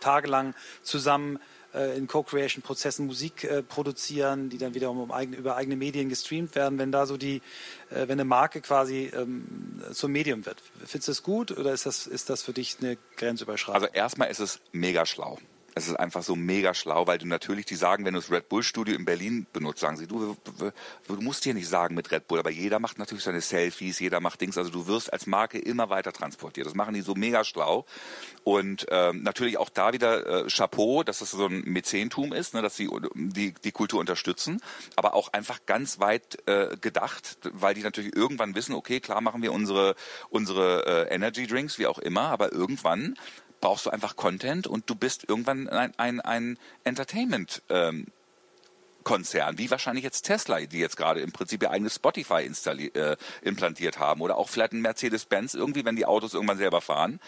[0.00, 1.38] tagelang zusammen
[1.74, 6.54] äh, in Co-Creation-Prozessen Musik äh, produzieren, die dann wiederum um eigene, über eigene Medien gestreamt
[6.54, 7.42] werden, wenn da so die,
[7.90, 10.62] äh, wenn eine Marke quasi ähm, zum Medium wird.
[10.84, 13.82] Findest du das gut oder ist das, ist das für dich eine Grenzüberschreitung?
[13.82, 15.38] Also erstmal ist es mega schlau.
[15.78, 18.48] Es ist einfach so mega schlau, weil du natürlich, die sagen, wenn du das Red
[18.48, 20.36] Bull Studio in Berlin benutzt, sagen sie, du,
[21.06, 24.20] du musst hier nicht sagen mit Red Bull, aber jeder macht natürlich seine Selfies, jeder
[24.20, 26.66] macht Dings, also du wirst als Marke immer weiter transportiert.
[26.66, 27.86] Das machen die so mega schlau.
[28.44, 32.62] Und ähm, natürlich auch da wieder äh, Chapeau, dass das so ein Mäzentum ist, ne,
[32.62, 34.60] dass sie die, die Kultur unterstützen,
[34.96, 39.42] aber auch einfach ganz weit äh, gedacht, weil die natürlich irgendwann wissen, okay, klar machen
[39.42, 39.94] wir unsere,
[40.30, 43.14] unsere äh, Energy Drinks, wie auch immer, aber irgendwann
[43.60, 47.62] brauchst du einfach Content und du bist irgendwann ein, ein, ein Entertainment.
[47.68, 48.06] Ähm,
[49.08, 53.98] Konzern, wie wahrscheinlich jetzt Tesla, die jetzt gerade im Prinzip ihr eigenes Spotify äh, implantiert
[53.98, 57.18] haben oder auch vielleicht ein Mercedes-Benz irgendwie, wenn die Autos irgendwann selber fahren,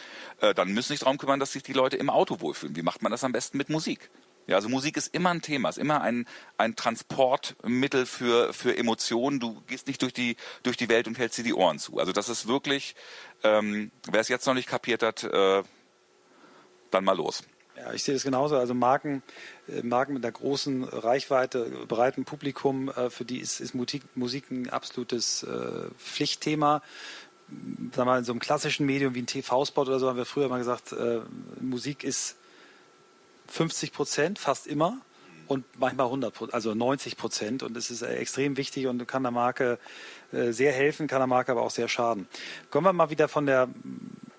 [0.43, 2.77] äh, dann müssen sich darum kümmern, dass sich die Leute im Auto wohlfühlen.
[2.77, 4.11] Wie macht man das am besten mit Musik?
[4.47, 6.27] Ja, also Musik ist immer ein Thema, ist immer ein,
[6.59, 9.41] ein Transportmittel für, für Emotionen.
[9.41, 11.99] Du gehst nicht durch die, durch die Welt und hältst dir die Ohren zu.
[11.99, 12.95] Also das ist wirklich,
[13.43, 15.63] ähm, wer es jetzt noch nicht kapiert hat, äh,
[16.91, 17.43] dann mal los.
[17.81, 18.57] Ja, ich sehe das genauso.
[18.57, 19.23] Also Marken,
[19.69, 24.51] äh, Marken mit einer großen Reichweite, breiten Publikum, äh, für die ist, ist Musik, Musik
[24.51, 26.83] ein absolutes äh, Pflichtthema.
[27.49, 30.49] Wir mal, in so einem klassischen Medium wie ein TV-Spot oder so haben wir früher
[30.49, 30.95] mal gesagt,
[31.61, 32.37] Musik ist
[33.49, 34.99] 50 Prozent, fast immer
[35.49, 37.65] und manchmal 100 Prozent, also 90 Prozent.
[37.65, 39.81] Und es ist extrem wichtig und kann der Marke
[40.31, 42.29] sehr helfen, kann der Marke aber auch sehr schaden.
[42.71, 43.69] Kommen wir mal wieder von der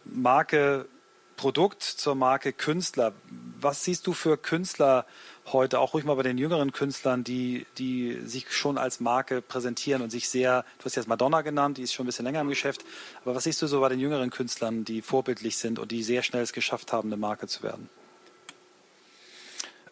[0.05, 0.85] Marke
[1.41, 3.13] Produkt zur Marke Künstler.
[3.59, 5.07] Was siehst du für Künstler
[5.47, 10.03] heute, auch ruhig mal bei den jüngeren Künstlern, die, die sich schon als Marke präsentieren
[10.03, 12.49] und sich sehr, du hast jetzt Madonna genannt, die ist schon ein bisschen länger im
[12.49, 12.85] Geschäft,
[13.23, 16.21] aber was siehst du so bei den jüngeren Künstlern, die vorbildlich sind und die sehr
[16.21, 17.89] schnell es geschafft haben, eine Marke zu werden?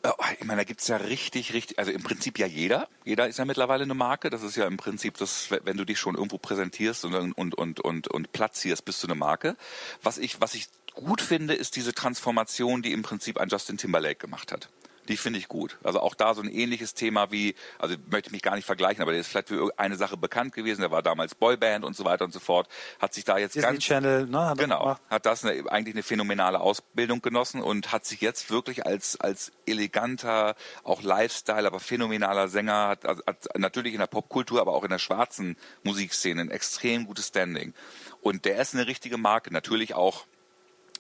[0.04, 2.88] Äh, ich meine, da gibt's ja richtig, richtig, also im Prinzip ja jeder.
[3.06, 4.30] Jeder ist ja mittlerweile eine Marke.
[4.30, 7.80] Das ist ja im Prinzip das, wenn du dich schon irgendwo präsentierst und, und, und,
[7.80, 9.56] und, und platzierst, bist du eine Marke.
[10.02, 10.68] Was ich, was ich
[11.04, 14.70] gut finde, ist diese Transformation, die im Prinzip ein Justin Timberlake gemacht hat.
[15.10, 15.78] Die finde ich gut.
[15.84, 19.02] Also auch da so ein ähnliches Thema wie, also möchte ich mich gar nicht vergleichen,
[19.02, 20.82] aber der ist vielleicht für eine Sache bekannt gewesen.
[20.82, 22.68] Der war damals Boyband und so weiter und so fort.
[23.00, 26.04] Hat sich da jetzt Disney ganz Channel, ne, hat genau, hat das eine, eigentlich eine
[26.04, 32.48] phänomenale Ausbildung genossen und hat sich jetzt wirklich als als eleganter, auch Lifestyle, aber phänomenaler
[32.48, 37.08] Sänger hat, hat natürlich in der Popkultur, aber auch in der schwarzen Musikszene ein extrem
[37.08, 37.74] gutes Standing.
[38.22, 40.28] Und der ist eine richtige Marke, natürlich auch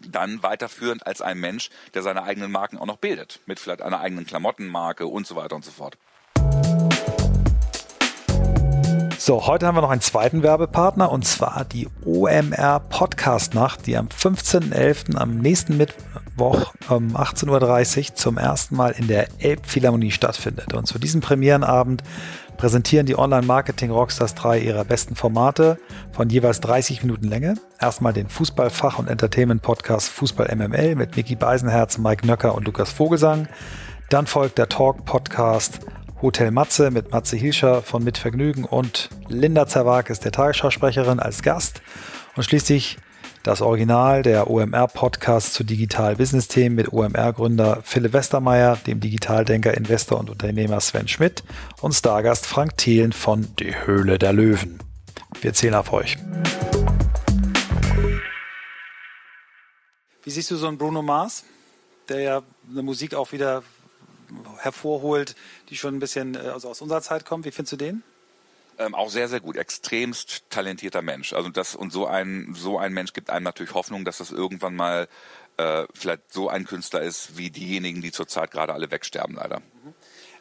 [0.07, 3.99] dann weiterführend als ein Mensch, der seine eigenen Marken auch noch bildet, mit vielleicht einer
[3.99, 5.97] eigenen Klamottenmarke und so weiter und so fort.
[9.21, 13.97] So, heute haben wir noch einen zweiten Werbepartner und zwar die OMR Podcast Nacht, die
[13.97, 15.17] am 15.11.
[15.17, 20.73] am nächsten Mittwoch um 18.30 Uhr zum ersten Mal in der Elbphilharmonie stattfindet.
[20.73, 22.01] Und zu diesem Premierenabend
[22.59, 25.79] präsentieren die Online-Marketing-Rockstars drei ihrer besten Formate
[26.11, 27.53] von jeweils 30 Minuten Länge.
[27.79, 33.47] Erstmal den Fußballfach- und Entertainment-Podcast Fußball MML mit Micky Beisenherz, Mike Nöcker und Lukas Vogelsang.
[34.09, 35.79] Dann folgt der Talk-Podcast
[36.21, 41.81] Hotel Matze mit Matze Hilscher von Mitvergnügen und Linda Zerwag ist der Tagesschausprecherin als Gast.
[42.35, 42.97] Und schließlich
[43.43, 50.79] das Original der OMR-Podcast zu Digital-Business-Themen mit OMR-Gründer Philipp Westermeier, dem Digitaldenker, Investor und Unternehmer
[50.81, 51.43] Sven Schmidt
[51.81, 54.79] und Stargast Frank Thelen von Die Höhle der Löwen.
[55.41, 56.17] Wir zählen auf euch.
[60.23, 61.45] Wie siehst du so einen Bruno Mars,
[62.09, 63.63] der ja eine Musik auch wieder
[64.57, 65.35] hervorholt,
[65.69, 67.45] die schon ein bisschen also aus unserer Zeit kommt?
[67.45, 68.03] Wie findest du den?
[68.79, 69.57] Ähm, auch sehr, sehr gut.
[69.57, 71.33] Extremst talentierter Mensch.
[71.33, 74.73] Also das und so ein so ein Mensch gibt einem natürlich Hoffnung, dass das irgendwann
[74.73, 75.09] mal
[75.57, 79.59] äh, vielleicht so ein Künstler ist wie diejenigen, die zurzeit gerade alle wegsterben, leider.
[79.59, 79.93] Mhm.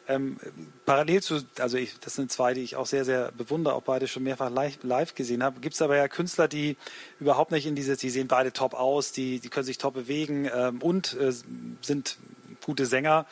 [0.07, 0.37] Ähm,
[0.85, 4.07] parallel zu, also ich, das sind zwei, die ich auch sehr, sehr bewundere, auch beide
[4.07, 5.59] schon mehrfach live, live gesehen habe.
[5.59, 6.77] Gibt es aber ja Künstler, die
[7.19, 10.49] überhaupt nicht in dieses, die sehen beide top aus, die, die können sich top bewegen
[10.51, 11.31] ähm, und äh,
[11.81, 12.17] sind
[12.65, 13.27] gute Sänger.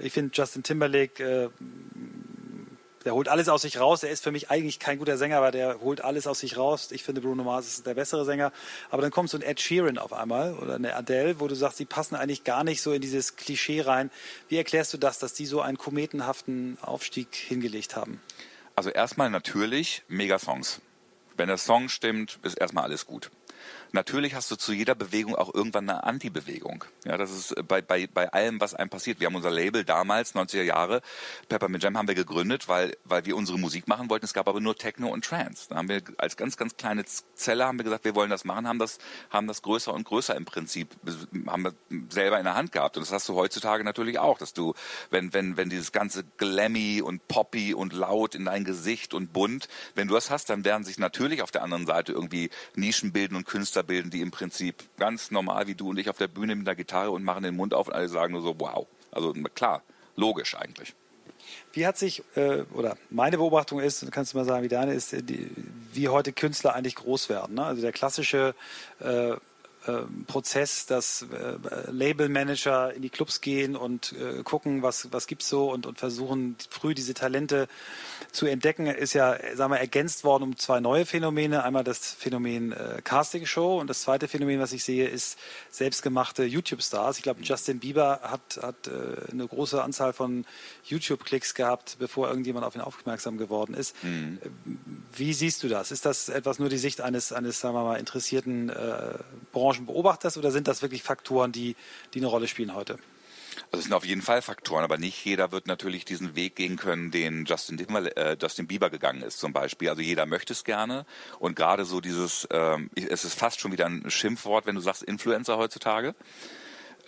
[0.00, 1.48] Ich finde Justin Timberlake äh,
[3.06, 4.02] der holt alles aus sich raus.
[4.02, 6.90] Er ist für mich eigentlich kein guter Sänger, aber der holt alles aus sich raus.
[6.90, 8.52] Ich finde, Bruno Mars ist der bessere Sänger.
[8.90, 11.78] Aber dann kommt so ein Ed Sheeran auf einmal oder eine Adele, wo du sagst,
[11.78, 14.10] sie passen eigentlich gar nicht so in dieses Klischee rein.
[14.48, 18.20] Wie erklärst du das, dass die so einen kometenhaften Aufstieg hingelegt haben?
[18.74, 20.80] Also erstmal natürlich Mega-Songs.
[21.36, 23.30] Wenn der Song stimmt, ist erstmal alles gut.
[23.96, 26.84] Natürlich hast du zu jeder Bewegung auch irgendwann eine Anti-Bewegung.
[27.06, 29.20] Ja, das ist bei, bei, bei allem, was einem passiert.
[29.20, 31.00] Wir haben unser Label damals, 90er Jahre,
[31.48, 34.26] Peppermint Jam haben wir gegründet, weil, weil wir unsere Musik machen wollten.
[34.26, 35.68] Es gab aber nur Techno und Trance.
[35.70, 38.68] Da haben wir als ganz, ganz kleine Zelle haben wir gesagt, wir wollen das machen,
[38.68, 38.98] haben das,
[39.30, 40.90] haben das größer und größer im Prinzip,
[41.46, 41.72] haben wir
[42.10, 42.98] selber in der Hand gehabt.
[42.98, 44.74] Und das hast du heutzutage natürlich auch, dass du,
[45.08, 49.68] wenn, wenn, wenn dieses ganze Glammy und Poppy und laut in dein Gesicht und bunt,
[49.94, 53.36] wenn du das hast, dann werden sich natürlich auf der anderen Seite irgendwie Nischen bilden
[53.36, 56.54] und Künstler bilden, die im Prinzip ganz normal wie du und ich auf der Bühne
[56.56, 58.86] mit der Gitarre und machen den Mund auf und alle sagen nur so, wow.
[59.10, 59.82] Also klar,
[60.16, 60.94] logisch eigentlich.
[61.72, 64.94] Wie hat sich, äh, oder meine Beobachtung ist, du kannst du mal sagen, wie deine
[64.94, 65.50] ist, die,
[65.92, 67.54] wie heute Künstler eigentlich groß werden.
[67.54, 67.64] Ne?
[67.64, 68.54] Also der klassische
[69.00, 69.34] äh,
[70.26, 75.70] Prozess, dass äh, Labelmanager in die Clubs gehen und äh, gucken, was, was gibt's so
[75.70, 77.68] und, und versuchen früh diese Talente
[78.32, 81.64] zu entdecken, ist ja, sagen wir, ergänzt worden um zwei neue Phänomene.
[81.64, 85.38] Einmal das Phänomen äh, Casting Show und das zweite Phänomen, was ich sehe, ist
[85.70, 87.16] selbstgemachte YouTube-Stars.
[87.16, 90.44] Ich glaube, Justin Bieber hat, hat äh, eine große Anzahl von
[90.84, 93.94] YouTube-Klicks gehabt, bevor irgendjemand auf ihn aufmerksam geworden ist.
[94.02, 94.38] Mhm.
[95.14, 95.90] Wie siehst du das?
[95.90, 99.14] Ist das etwas nur die Sicht eines, eines sagen wir mal, interessierten äh,
[99.76, 101.76] Branchenbeobachters oder sind das wirklich Faktoren, die,
[102.14, 102.98] die eine Rolle spielen heute?
[103.72, 106.76] Also es sind auf jeden Fall Faktoren, aber nicht jeder wird natürlich diesen Weg gehen
[106.76, 109.88] können, den Justin, äh, Justin Bieber gegangen ist zum Beispiel.
[109.88, 111.06] Also jeder möchte es gerne
[111.38, 115.02] und gerade so dieses, ähm, es ist fast schon wieder ein Schimpfwort, wenn du sagst
[115.02, 116.14] Influencer heutzutage.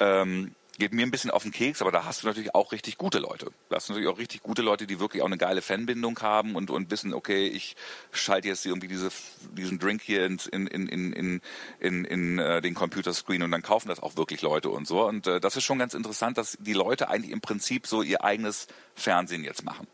[0.00, 2.98] Ähm, geht mir ein bisschen auf den Keks, aber da hast du natürlich auch richtig
[2.98, 3.50] gute Leute.
[3.68, 6.54] Da hast du natürlich auch richtig gute Leute, die wirklich auch eine geile Fanbindung haben
[6.54, 7.76] und, und wissen, okay, ich
[8.12, 9.10] schalte jetzt irgendwie diese,
[9.52, 11.40] diesen Drink hier in, in, in, in,
[11.80, 15.06] in, in äh, den Computerscreen und dann kaufen das auch wirklich Leute und so.
[15.06, 18.22] Und äh, das ist schon ganz interessant, dass die Leute eigentlich im Prinzip so ihr
[18.22, 19.86] eigenes Fernsehen jetzt machen.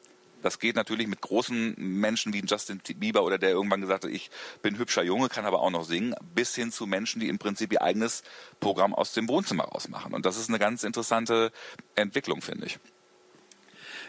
[0.44, 4.30] Das geht natürlich mit großen Menschen wie Justin Bieber oder der irgendwann gesagt hat, ich
[4.60, 7.72] bin hübscher Junge, kann aber auch noch singen, bis hin zu Menschen, die im Prinzip
[7.72, 8.22] ihr eigenes
[8.60, 10.12] Programm aus dem Wohnzimmer rausmachen.
[10.12, 11.50] Und das ist eine ganz interessante
[11.94, 12.78] Entwicklung, finde ich.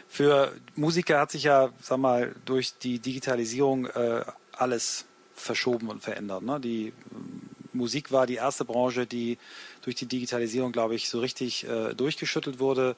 [0.08, 4.22] Für Musiker hat sich ja, sag mal, durch die Digitalisierung äh,
[4.52, 6.42] alles verschoben und verändert.
[6.42, 6.60] Ne?
[6.60, 9.38] Die ähm, Musik war die erste Branche, die
[9.80, 12.94] durch die Digitalisierung, glaube ich, so richtig äh, durchgeschüttelt wurde.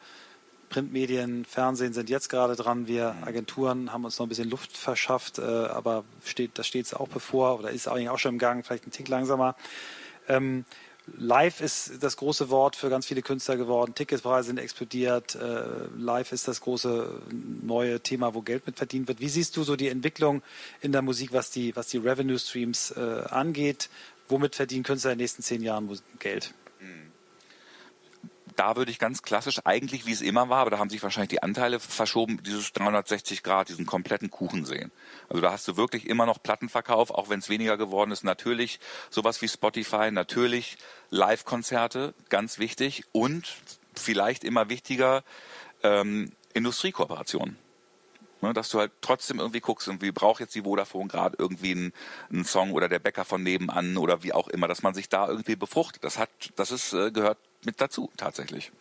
[0.68, 2.86] Printmedien, Fernsehen sind jetzt gerade dran.
[2.86, 6.94] Wir Agenturen haben uns noch ein bisschen Luft verschafft, äh, aber steht, das steht jetzt
[6.94, 9.56] auch bevor oder ist eigentlich auch schon im Gang, vielleicht ein Tick langsamer.
[10.28, 10.64] Ähm,
[11.16, 13.94] Live ist das große Wort für ganz viele Künstler geworden.
[13.94, 15.34] Ticketpreise sind explodiert.
[15.36, 15.62] Äh,
[15.96, 17.22] live ist das große
[17.62, 19.20] neue Thema, wo Geld mit verdient wird.
[19.20, 20.42] Wie siehst du so die Entwicklung
[20.80, 23.88] in der Musik, was die, was die Revenue Streams äh, angeht?
[24.28, 26.52] Womit verdienen Künstler in den nächsten zehn Jahren Geld?
[28.58, 31.28] Da würde ich ganz klassisch, eigentlich wie es immer war, aber da haben sich wahrscheinlich
[31.28, 34.90] die Anteile verschoben, dieses 360 Grad, diesen kompletten Kuchen sehen.
[35.28, 38.24] Also da hast du wirklich immer noch Plattenverkauf, auch wenn es weniger geworden ist.
[38.24, 40.76] Natürlich sowas wie Spotify, natürlich
[41.10, 43.54] Live-Konzerte, ganz wichtig und
[43.94, 45.22] vielleicht immer wichtiger
[45.84, 47.56] ähm, Industriekooperationen.
[48.40, 51.92] Ne, dass du halt trotzdem irgendwie guckst, irgendwie braucht jetzt die Vodafone gerade irgendwie einen,
[52.30, 55.26] einen, Song oder der Bäcker von nebenan oder wie auch immer, dass man sich da
[55.26, 56.04] irgendwie befruchtet.
[56.04, 58.72] Das hat, das ist, äh, gehört mit dazu tatsächlich.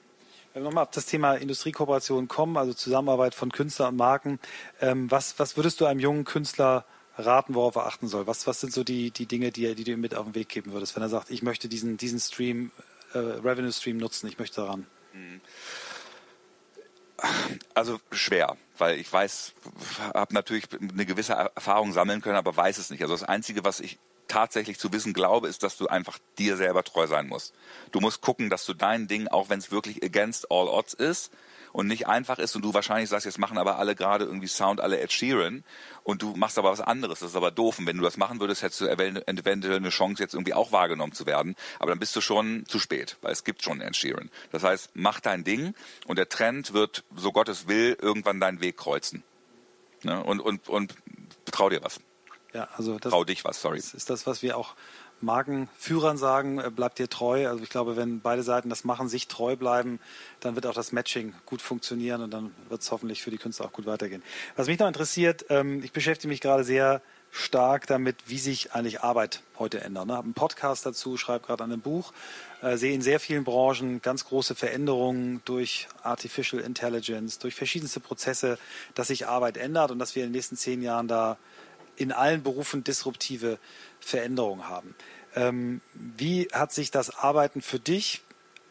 [0.54, 4.39] Wenn wir nochmal auf das Thema Industriekooperation kommen, also Zusammenarbeit von Künstlern und Marken,
[4.80, 6.86] ähm, was, was würdest du einem jungen Künstler
[7.17, 8.28] raten, worauf er achten soll?
[8.28, 10.47] Was, was sind so die, die Dinge, die, die du ihm mit auf den Weg
[10.47, 12.71] geben würdest, wenn er sagt, ich möchte diesen, diesen Stream,
[13.13, 14.88] äh, Revenue Stream nutzen, ich möchte daran?
[17.73, 19.54] Also schwer, weil ich weiß,
[20.13, 23.02] habe natürlich eine gewisse Erfahrung sammeln können, aber weiß es nicht.
[23.02, 23.97] Also das Einzige, was ich
[24.28, 27.54] tatsächlich zu wissen glaube, ist, dass du einfach dir selber treu sein musst.
[27.92, 31.32] Du musst gucken, dass du dein Ding, auch wenn es wirklich against all odds ist,
[31.78, 34.82] und nicht einfach ist und du wahrscheinlich sagst, jetzt machen aber alle gerade irgendwie Sound,
[34.82, 35.63] alle Ed Sheeran
[36.04, 37.78] und du machst aber was anderes, das ist aber doof.
[37.78, 41.13] Und wenn du das machen würdest, hättest du eventuell eine Chance, jetzt irgendwie auch wahrgenommen
[41.13, 41.56] zu werden.
[41.78, 44.32] Aber dann bist du schon zu spät, weil es gibt schon Ed Sheeran.
[44.52, 45.76] Das heißt, mach dein Ding
[46.08, 49.24] und der Trend wird, so Gott es will, irgendwann deinen Weg kreuzen.
[50.02, 50.24] Ne?
[50.24, 50.96] Und, und, und
[51.46, 52.00] trau dir was.
[52.53, 53.77] Ja, also das, trau dich was, sorry.
[53.77, 54.75] Das ist das, was wir auch
[55.21, 57.47] Markenführern sagen, äh, bleibt dir treu.
[57.47, 59.99] Also ich glaube, wenn beide Seiten das machen, sich treu bleiben,
[60.39, 63.65] dann wird auch das Matching gut funktionieren und dann wird es hoffentlich für die Künstler
[63.65, 64.23] auch gut weitergehen.
[64.55, 69.01] Was mich noch interessiert, ähm, ich beschäftige mich gerade sehr stark damit, wie sich eigentlich
[69.01, 70.05] Arbeit heute ändert.
[70.05, 72.13] Ich habe einen Podcast dazu, schreibe gerade an einem Buch,
[72.62, 78.57] äh, sehe in sehr vielen Branchen ganz große Veränderungen durch Artificial Intelligence, durch verschiedenste Prozesse,
[78.95, 81.38] dass sich Arbeit ändert und dass wir in den nächsten zehn Jahren da
[81.97, 83.60] in allen Berufen disruptive
[83.99, 84.95] Veränderungen haben.
[85.36, 88.21] Ähm, wie hat sich das Arbeiten für dich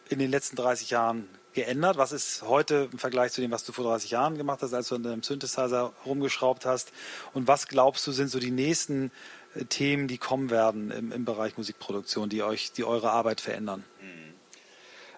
[0.09, 1.97] in den letzten 30 Jahren geändert?
[1.97, 4.89] Was ist heute im Vergleich zu dem, was du vor 30 Jahren gemacht hast, als
[4.89, 6.93] du an deinem Synthesizer rumgeschraubt hast?
[7.35, 9.11] Und was glaubst du, sind so die nächsten
[9.55, 13.85] äh, Themen, die kommen werden im, im, Bereich Musikproduktion, die euch, die eure Arbeit verändern?
[14.01, 14.35] Mhm.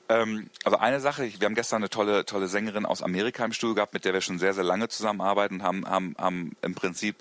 [0.09, 3.75] Ähm, also eine Sache, wir haben gestern eine tolle, tolle Sängerin aus Amerika im Studio
[3.75, 7.17] gehabt, mit der wir schon sehr, sehr lange zusammenarbeiten, haben, haben, haben im Prinzip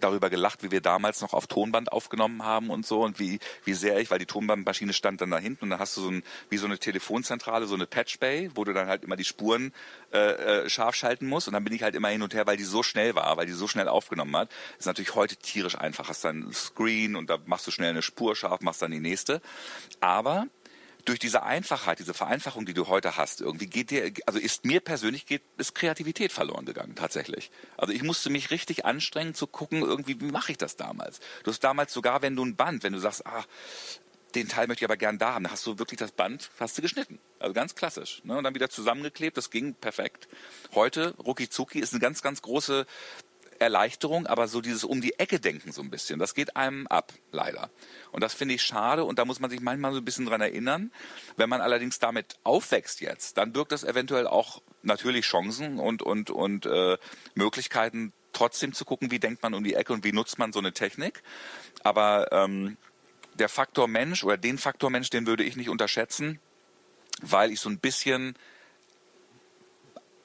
[0.00, 3.74] darüber gelacht, wie wir damals noch auf Tonband aufgenommen haben und so und wie, wie
[3.74, 6.22] sehr ich, weil die Tonbandmaschine stand dann da hinten und dann hast du so ein,
[6.48, 9.72] wie so eine Telefonzentrale, so eine Patch Bay, wo du dann halt immer die Spuren
[10.12, 12.56] äh, äh, scharf schalten musst und dann bin ich halt immer hin und her, weil
[12.56, 14.50] die so schnell war, weil die so schnell aufgenommen hat.
[14.78, 16.08] ist natürlich heute tierisch einfach.
[16.08, 19.40] Hast dann Screen und da machst du schnell eine Spur scharf, machst dann die nächste.
[20.00, 20.46] Aber
[21.04, 24.80] durch diese Einfachheit, diese Vereinfachung, die du heute hast, irgendwie geht dir, also ist mir
[24.80, 27.50] persönlich geht, ist Kreativität verloren gegangen, tatsächlich.
[27.76, 31.20] Also ich musste mich richtig anstrengen zu gucken, irgendwie, wie mache ich das damals?
[31.44, 33.44] Du hast damals sogar, wenn du ein Band, wenn du sagst, ah,
[34.34, 36.78] den Teil möchte ich aber gern da haben, dann hast du wirklich das Band, hast
[36.78, 37.18] du geschnitten.
[37.38, 38.22] Also ganz klassisch.
[38.24, 38.36] Ne?
[38.36, 40.28] Und dann wieder zusammengeklebt, das ging perfekt.
[40.74, 42.86] Heute, Ruki Zuki, ist eine ganz, ganz große
[43.60, 47.12] Erleichterung, aber so dieses um die Ecke denken so ein bisschen, das geht einem ab,
[47.30, 47.70] leider.
[48.10, 50.40] Und das finde ich schade und da muss man sich manchmal so ein bisschen dran
[50.40, 50.90] erinnern.
[51.36, 56.30] Wenn man allerdings damit aufwächst jetzt, dann birgt das eventuell auch natürlich Chancen und, und,
[56.30, 56.96] und äh,
[57.34, 60.58] Möglichkeiten, trotzdem zu gucken, wie denkt man um die Ecke und wie nutzt man so
[60.58, 61.22] eine Technik.
[61.82, 62.76] Aber ähm,
[63.34, 66.40] der Faktor Mensch oder den Faktor Mensch, den würde ich nicht unterschätzen,
[67.20, 68.36] weil ich so ein bisschen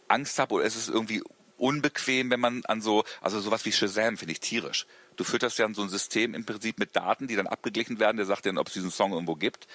[0.08, 1.22] Angst habe oder es ist irgendwie
[1.58, 4.86] unbequem, wenn man an so, also sowas wie Shazam finde ich tierisch.
[5.16, 8.26] Du fütterst ja so ein System im Prinzip mit Daten, die dann abgeglichen werden, der
[8.26, 9.68] sagt dann, ob es diesen Song irgendwo gibt.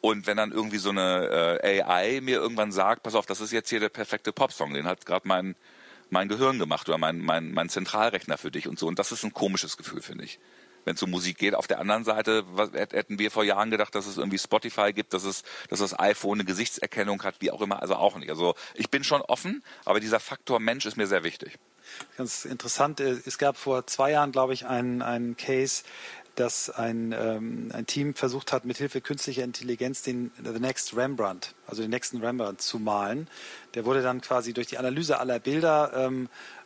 [0.00, 3.52] Und wenn dann irgendwie so eine äh, AI mir irgendwann sagt, pass auf, das ist
[3.52, 5.54] jetzt hier der perfekte Popsong, den hat gerade mein,
[6.08, 8.86] mein Gehirn gemacht oder mein, mein, mein Zentralrechner für dich und so.
[8.86, 10.38] Und das ist ein komisches Gefühl, finde ich
[10.86, 11.54] wenn es um Musik geht.
[11.54, 15.12] Auf der anderen Seite was, hätten wir vor Jahren gedacht, dass es irgendwie Spotify gibt,
[15.12, 17.82] dass es, dass das iPhone eine Gesichtserkennung hat, wie auch immer.
[17.82, 18.30] Also auch nicht.
[18.30, 21.58] Also ich bin schon offen, aber dieser Faktor Mensch ist mir sehr wichtig.
[22.16, 23.00] Ganz interessant.
[23.00, 25.82] Äh, es gab vor zwei Jahren, glaube ich, einen, einen Case,
[26.36, 31.82] dass ein, ähm, ein Team versucht hat, mithilfe künstlicher Intelligenz den The Next Rembrandt, also
[31.82, 33.28] den nächsten Rembrandt zu malen.
[33.74, 36.65] Der wurde dann quasi durch die Analyse aller Bilder ähm, äh,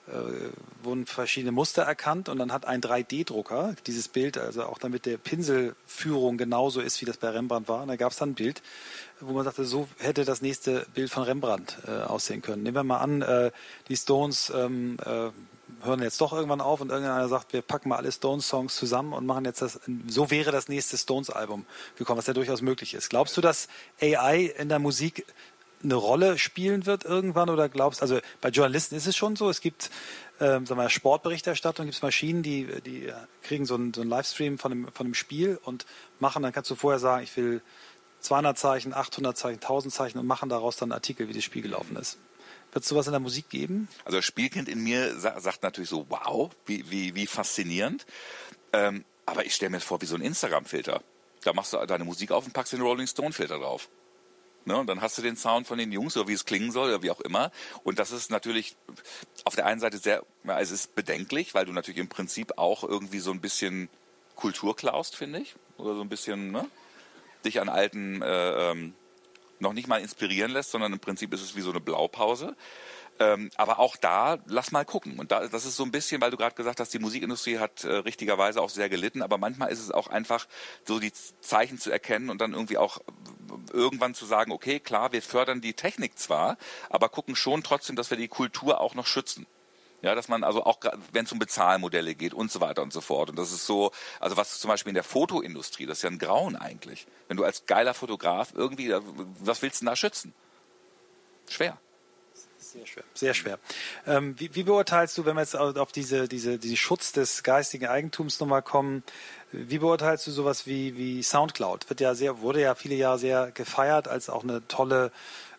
[0.83, 5.19] wurden verschiedene Muster erkannt und dann hat ein 3D-Drucker dieses Bild, also auch damit der
[5.19, 7.83] Pinselführung genauso ist, wie das bei Rembrandt war.
[7.83, 8.63] Und da gab es dann ein Bild,
[9.21, 12.63] wo man sagte, so hätte das nächste Bild von Rembrandt äh, aussehen können.
[12.63, 13.51] Nehmen wir mal an, äh,
[13.89, 15.31] die Stones ähm, äh,
[15.83, 19.27] hören jetzt doch irgendwann auf und irgendeiner sagt, wir packen mal alle Stones-Songs zusammen und
[19.27, 21.65] machen jetzt das, so wäre das nächste Stones-Album
[21.97, 23.11] gekommen, was ja durchaus möglich ist.
[23.11, 23.69] Glaubst du, dass
[24.01, 25.27] AI in der Musik
[25.83, 29.61] eine Rolle spielen wird irgendwann oder glaubst, also bei Journalisten ist es schon so, es
[29.61, 29.91] gibt
[30.41, 33.13] ähm, sagen wir, Sportberichterstattung, gibt es Maschinen, die, die
[33.43, 35.87] kriegen so einen, so einen Livestream von einem, von einem Spiel und
[36.19, 37.61] machen, dann kannst du vorher sagen, ich will
[38.21, 41.63] 200 Zeichen, 800 Zeichen, 1000 Zeichen und machen daraus dann einen Artikel, wie das Spiel
[41.63, 42.19] gelaufen ist.
[42.73, 43.89] Wird es sowas in der Musik geben?
[44.05, 48.07] Also das Spielkind in mir sagt natürlich so, wow, wie, wie, wie faszinierend.
[48.73, 51.03] Ähm, aber ich stelle mir vor, wie so ein Instagram-Filter.
[51.43, 53.89] Da machst du deine Musik auf und packst den Rolling Stone-Filter drauf.
[54.65, 54.77] Ne?
[54.77, 57.03] Und dann hast du den Sound von den Jungs, oder wie es klingen soll, oder
[57.03, 57.51] wie auch immer.
[57.83, 58.77] Und das ist natürlich
[59.45, 62.85] auf der einen Seite sehr, ja, es ist bedenklich, weil du natürlich im Prinzip auch
[62.85, 63.89] irgendwie so ein bisschen
[64.37, 65.55] Kultur klaust, finde ich.
[65.77, 66.67] Oder so ein bisschen, ne?
[67.45, 68.95] Dich an alten, äh, ähm,
[69.61, 72.57] noch nicht mal inspirieren lässt, sondern im Prinzip ist es wie so eine Blaupause.
[73.21, 75.19] Ähm, aber auch da, lass mal gucken.
[75.19, 77.85] Und da, das ist so ein bisschen, weil du gerade gesagt hast, die Musikindustrie hat
[77.85, 80.49] äh, richtigerweise auch sehr gelitten, aber manchmal ist es auch einfach
[80.87, 81.13] so die
[81.43, 82.99] Zeichen zu erkennen und dann irgendwie auch
[83.75, 86.57] irgendwann zu sagen, okay, klar, wir fördern die Technik zwar,
[86.89, 89.47] aber gucken schon trotzdem, dass wir die Kultur auch noch schützen.
[90.01, 90.79] Ja, dass man also auch,
[91.13, 93.29] wenn es um Bezahlmodelle geht und so weiter und so fort.
[93.29, 96.19] Und das ist so, also was zum Beispiel in der Fotoindustrie, das ist ja ein
[96.19, 97.07] Grauen eigentlich.
[97.29, 98.95] Wenn du als geiler Fotograf irgendwie,
[99.41, 100.33] was willst du denn da schützen?
[101.51, 101.77] Schwer.
[102.73, 103.05] Sehr schwer.
[103.15, 103.59] Sehr schwer.
[104.07, 107.87] Ähm, wie, wie, beurteilst du, wenn wir jetzt auf diese, diese, diesen Schutz des geistigen
[107.87, 109.03] Eigentums nochmal kommen,
[109.53, 111.91] wie beurteilst du sowas wie, wie Soundcloud?
[111.91, 115.11] Wird ja sehr, wurde ja viele Jahre sehr gefeiert als auch eine tolle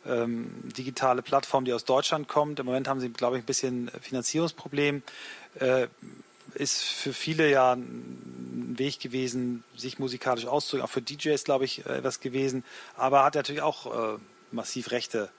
[0.06, 2.60] ähm, digitale Plattform, die aus Deutschland kommt.
[2.60, 5.04] Im Moment haben sie, glaube ich, ein bisschen Finanzierungsproblem.
[5.60, 5.88] Äh,
[6.54, 10.86] ist für viele ja ein Weg gewesen, sich musikalisch auszudrücken.
[10.86, 12.64] Auch für DJs, glaube ich, etwas gewesen.
[12.96, 14.18] Aber hat natürlich auch äh,
[14.52, 15.30] massiv Rechte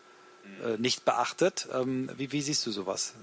[0.64, 1.68] äh, nicht beachtet.
[1.72, 3.14] Ähm, wie, wie, siehst du sowas?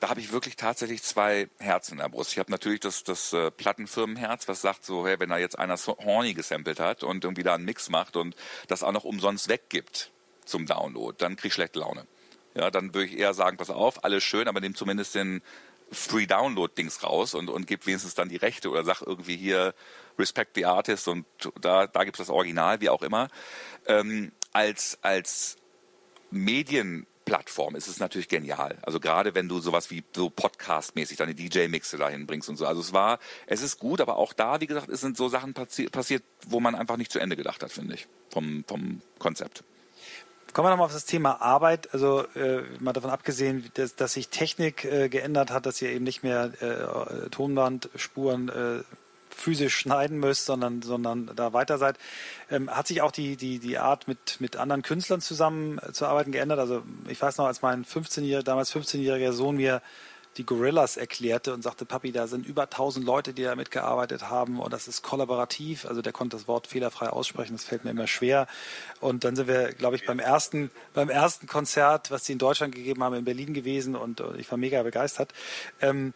[0.00, 2.32] Da habe ich wirklich tatsächlich zwei Herzen in der Brust.
[2.32, 5.76] Ich habe natürlich das, das äh, Plattenfirmenherz, was sagt so, hey, wenn da jetzt einer
[5.76, 8.34] Horny gesampelt hat und irgendwie da einen Mix macht und
[8.66, 10.10] das auch noch umsonst weggibt
[10.44, 12.06] zum Download, dann kriege ich schlechte Laune.
[12.54, 15.40] Ja, dann würde ich eher sagen, pass auf, alles schön, aber nimm zumindest den
[15.92, 19.74] Free Download Dings raus und, und gib wenigstens dann die Rechte oder sag irgendwie hier
[20.18, 21.26] Respect the Artist und
[21.60, 23.28] da, da es das Original, wie auch immer.
[23.86, 25.56] Ähm, als, als
[26.32, 28.78] Medienplattform ist es natürlich genial.
[28.82, 32.66] Also gerade wenn du sowas wie so Podcast-mäßig deine DJ-Mixe dahin bringst und so.
[32.66, 35.54] Also es war, es ist gut, aber auch da, wie gesagt, es sind so Sachen
[35.54, 39.64] passi passiert, wo man einfach nicht zu Ende gedacht hat, finde ich, vom, vom Konzept.
[40.52, 41.94] Kommen wir nochmal auf das Thema Arbeit.
[41.94, 46.04] Also äh, mal davon abgesehen, dass, dass sich Technik äh, geändert hat, dass ihr eben
[46.04, 48.82] nicht mehr äh, Tonbandspuren äh,
[49.34, 51.98] physisch schneiden müsst, sondern, sondern da weiter seid.
[52.50, 56.58] Ähm, hat sich auch die, die, die Art, mit, mit anderen Künstlern zusammenzuarbeiten geändert?
[56.58, 59.82] Also ich weiß noch, als mein 15-jähriger, damals 15-jähriger Sohn mir
[60.36, 64.60] die Gorillas erklärte und sagte, Papi, da sind über 1000 Leute, die da mitgearbeitet haben
[64.60, 65.84] und das ist kollaborativ.
[65.84, 68.46] Also der konnte das Wort fehlerfrei aussprechen, das fällt mir immer schwer.
[69.00, 72.74] Und dann sind wir, glaube ich, beim ersten, beim ersten Konzert, was sie in Deutschland
[72.74, 75.32] gegeben haben, in Berlin gewesen und ich war mega begeistert.
[75.80, 76.14] Ähm,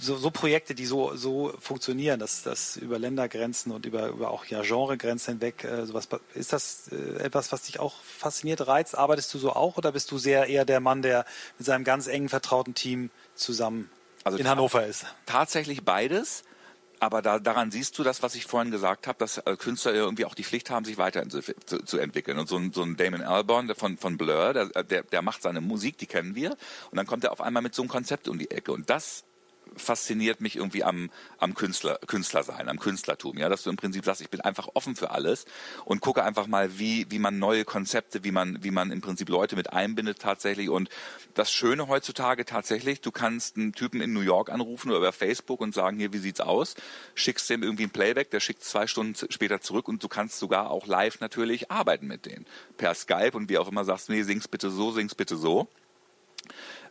[0.00, 4.44] so, so Projekte, die so, so funktionieren, dass das über Ländergrenzen und über, über auch
[4.46, 8.96] ja Genregrenzen hinweg äh, sowas ist das äh, etwas, was dich auch fasziniert, reizt?
[8.96, 11.24] Arbeitest du so auch oder bist du sehr eher der Mann, der
[11.58, 13.90] mit seinem ganz engen vertrauten Team zusammen
[14.24, 15.06] also in Hannover ist?
[15.26, 16.44] Tatsächlich beides.
[16.98, 20.24] Aber da, daran siehst du das, was ich vorhin gesagt habe, dass äh, Künstler irgendwie
[20.24, 22.38] auch die Pflicht haben, sich weiterzuentwickeln.
[22.38, 25.60] Und so ein, so ein Damon Albarn von, von Blur, der, der, der macht seine
[25.60, 26.52] Musik, die kennen wir.
[26.90, 28.72] Und dann kommt er auf einmal mit so einem Konzept um die Ecke.
[28.72, 29.24] Und das
[29.76, 33.38] fasziniert mich irgendwie am, am Künstler, Künstler sein, am Künstlertum.
[33.38, 35.44] Ja, dass du im Prinzip sagst, ich bin einfach offen für alles
[35.84, 39.28] und gucke einfach mal, wie, wie man neue Konzepte, wie man, wie man im Prinzip
[39.28, 40.68] Leute mit einbindet tatsächlich.
[40.68, 40.88] Und
[41.34, 45.60] das Schöne heutzutage tatsächlich, du kannst einen Typen in New York anrufen oder über Facebook
[45.60, 46.74] und sagen, hier, wie sieht's aus?
[47.14, 50.70] Schickst dem irgendwie ein Playback, der schickt zwei Stunden später zurück und du kannst sogar
[50.70, 52.46] auch live natürlich arbeiten mit denen.
[52.76, 55.68] Per Skype und wie auch immer sagst, nee, sing's bitte so, sing's bitte so.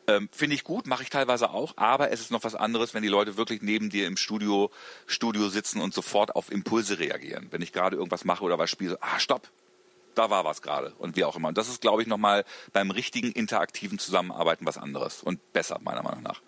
[0.08, 3.02] Ähm, Finde ich gut, mache ich teilweise auch, aber es ist noch was anderes, wenn
[3.02, 4.70] die Leute wirklich neben dir im Studio,
[5.08, 7.48] Studio sitzen und sofort auf Impulse reagieren.
[7.50, 9.50] Wenn ich gerade irgendwas mache oder was spiele, ah, stopp,
[10.14, 11.48] da war was gerade und wie auch immer.
[11.48, 16.04] Und das ist, glaube ich, nochmal beim richtigen interaktiven Zusammenarbeiten was anderes und besser, meiner
[16.04, 16.42] Meinung nach.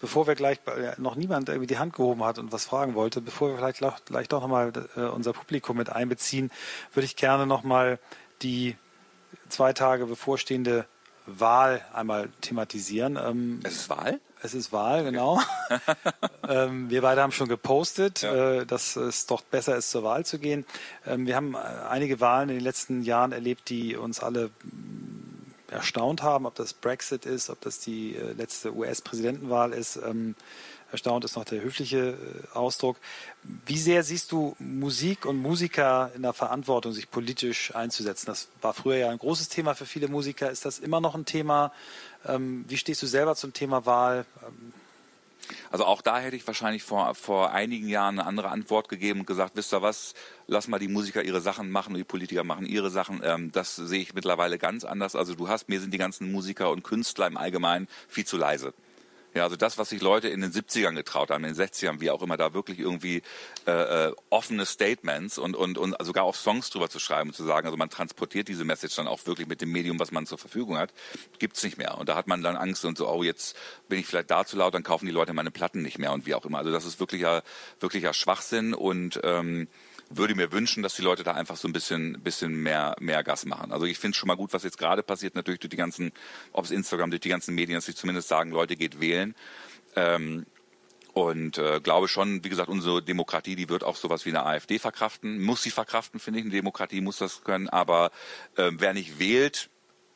[0.00, 0.60] Bevor wir gleich,
[0.98, 4.28] noch niemand irgendwie die Hand gehoben hat und was fragen wollte, bevor wir vielleicht gleich
[4.28, 6.50] doch nochmal äh, unser Publikum mit einbeziehen,
[6.92, 7.98] würde ich gerne nochmal
[8.42, 8.76] die
[9.48, 10.86] zwei Tage bevorstehende
[11.26, 13.16] Wahl einmal thematisieren.
[13.16, 14.20] Ähm, es ist Wahl?
[14.42, 15.40] Es ist Wahl, genau.
[16.48, 18.60] ähm, wir beide haben schon gepostet, ja.
[18.60, 20.66] äh, dass es doch besser ist, zur Wahl zu gehen.
[21.06, 21.58] Ähm, wir haben äh,
[21.88, 26.74] einige Wahlen in den letzten Jahren erlebt, die uns alle mm, erstaunt haben, ob das
[26.74, 29.96] Brexit ist, ob das die äh, letzte US-Präsidentenwahl ist.
[29.96, 30.34] Ähm,
[30.94, 32.96] erstaunt ist noch der höfliche äh, Ausdruck.
[33.66, 38.26] Wie sehr siehst du Musik und Musiker in der Verantwortung, sich politisch einzusetzen?
[38.26, 40.50] Das war früher ja ein großes Thema für viele Musiker.
[40.50, 41.72] Ist das immer noch ein Thema?
[42.26, 44.24] Ähm, wie stehst du selber zum Thema Wahl?
[44.42, 44.72] Ähm,
[45.70, 49.26] also auch da hätte ich wahrscheinlich vor, vor einigen Jahren eine andere Antwort gegeben und
[49.26, 50.14] gesagt, wisst ihr was,
[50.46, 53.20] lass mal die Musiker ihre Sachen machen und die Politiker machen ihre Sachen.
[53.22, 55.16] Ähm, das sehe ich mittlerweile ganz anders.
[55.16, 58.72] Also du hast, mir sind die ganzen Musiker und Künstler im Allgemeinen viel zu leise.
[59.34, 62.10] Ja, also das, was sich Leute in den 70ern getraut haben, in den 60ern, wie
[62.12, 63.22] auch immer, da wirklich irgendwie
[63.66, 67.42] äh, äh, offene Statements und, und, und sogar auch Songs drüber zu schreiben und zu
[67.42, 70.38] sagen, also man transportiert diese Message dann auch wirklich mit dem Medium, was man zur
[70.38, 70.92] Verfügung hat,
[71.40, 71.98] gibt's nicht mehr.
[71.98, 73.56] Und da hat man dann Angst und so, oh, jetzt
[73.88, 76.26] bin ich vielleicht da zu laut, dann kaufen die Leute meine Platten nicht mehr und
[76.26, 76.58] wie auch immer.
[76.58, 77.42] Also das ist wirklicher,
[77.80, 79.66] wirklicher Schwachsinn und ähm,
[80.10, 83.44] würde mir wünschen, dass die Leute da einfach so ein bisschen, bisschen mehr, mehr Gas
[83.44, 83.72] machen.
[83.72, 86.12] Also ich finde es schon mal gut, was jetzt gerade passiert, natürlich durch die ganzen,
[86.52, 89.34] ob es Instagram, durch die ganzen Medien, dass sie zumindest sagen, Leute, geht wählen.
[89.96, 90.46] Ähm,
[91.14, 94.80] und äh, glaube schon, wie gesagt, unsere Demokratie, die wird auch sowas wie eine AfD
[94.80, 96.44] verkraften, muss sie verkraften, finde ich.
[96.44, 97.68] Eine Demokratie muss das können.
[97.68, 98.10] Aber
[98.56, 99.70] äh, wer nicht wählt,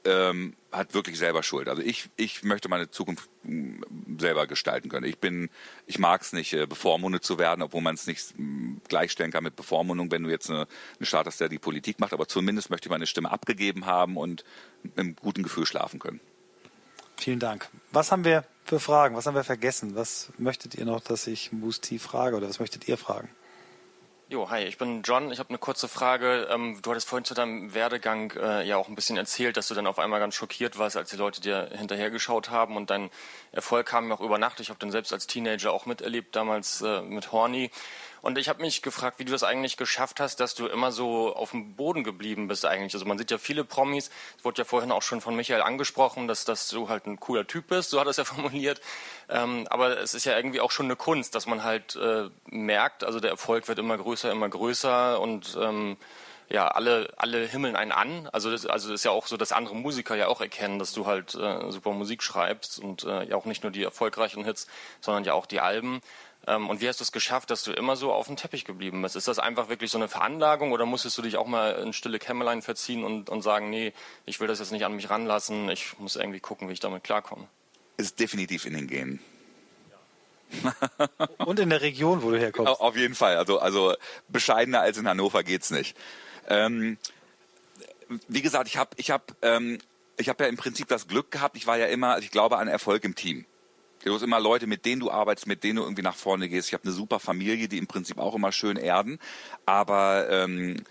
[0.05, 1.69] ähm, hat wirklich selber Schuld.
[1.69, 3.83] Also ich, ich möchte meine Zukunft mm,
[4.19, 5.07] selber gestalten können.
[5.07, 5.51] Ich bin,
[5.87, 9.45] ich mag es nicht, äh, bevormundet zu werden, obwohl man es nicht mm, gleichstellen kann
[9.45, 10.67] mit Bevormundung, wenn du jetzt eine,
[10.99, 12.13] eine Staat hast, der die Politik macht.
[12.13, 14.45] Aber zumindest möchte ich meine Stimme abgegeben haben und
[14.97, 16.21] einem guten Gefühl schlafen können.
[17.17, 17.69] Vielen Dank.
[17.91, 19.17] Was haben wir für Fragen?
[19.17, 19.97] Was haben wir vergessen?
[19.97, 23.29] Was möchtet ihr noch, dass ich Musti frage oder was möchtet ihr fragen?
[24.31, 25.33] Jo, hi, ich bin John.
[25.33, 26.49] Ich habe eine kurze Frage.
[26.51, 29.75] Ähm, du hattest vorhin zu deinem Werdegang äh, ja auch ein bisschen erzählt, dass du
[29.75, 33.09] dann auf einmal ganz schockiert warst, als die Leute dir hinterhergeschaut haben und dein
[33.53, 34.61] Erfolg kam auch über Nacht.
[34.61, 37.71] Ich habe den selbst als Teenager auch miterlebt, damals äh, mit Horny.
[38.23, 41.35] Und ich habe mich gefragt, wie du das eigentlich geschafft hast, dass du immer so
[41.35, 42.95] auf dem Boden geblieben bist eigentlich.
[42.95, 46.29] Also man sieht ja viele Promis, es wurde ja vorhin auch schon von Michael angesprochen,
[46.29, 48.81] dass, dass du halt ein cooler Typ bist, so hat er es ja formuliert.
[49.29, 53.05] Ähm, aber es ist ja irgendwie auch schon eine Kunst, dass man halt äh, merkt,
[53.05, 55.97] also der Erfolg wird immer größer, immer größer und ähm,
[56.51, 58.29] ja, alle, alle himmeln einen an.
[58.33, 60.93] Also das, also das ist ja auch so, dass andere Musiker ja auch erkennen, dass
[60.93, 64.67] du halt äh, super Musik schreibst und äh, ja auch nicht nur die erfolgreichen Hits,
[65.01, 66.01] sondern ja auch die Alben.
[66.49, 69.03] Ähm, und wie hast du es geschafft, dass du immer so auf dem Teppich geblieben
[69.03, 69.17] bist?
[69.17, 72.19] Ist das einfach wirklich so eine Veranlagung oder musstest du dich auch mal in stille
[72.19, 73.93] Kämmerlein verziehen und, und sagen, nee,
[74.25, 77.05] ich will das jetzt nicht an mich ranlassen, ich muss irgendwie gucken, wie ich damit
[77.05, 77.47] klarkomme?
[77.99, 79.21] Ist definitiv in den Genen.
[81.45, 82.81] und in der Region, wo du herkommst.
[82.81, 83.37] Auf jeden Fall.
[83.37, 83.95] Also, also
[84.29, 85.95] bescheidener als in Hannover geht's nicht.
[86.49, 86.97] Ähm,
[88.27, 89.79] wie gesagt, ich habe ich hab, ähm,
[90.17, 92.57] ich hab ja im Prinzip das Glück gehabt, ich war ja immer, also ich glaube
[92.57, 93.45] an Erfolg im Team.
[94.09, 96.69] Du hast immer Leute, mit denen du arbeitest, mit denen du irgendwie nach vorne gehst.
[96.69, 99.19] Ich habe eine super Familie, die im Prinzip auch immer schön erden.
[99.67, 100.83] Aber ähm,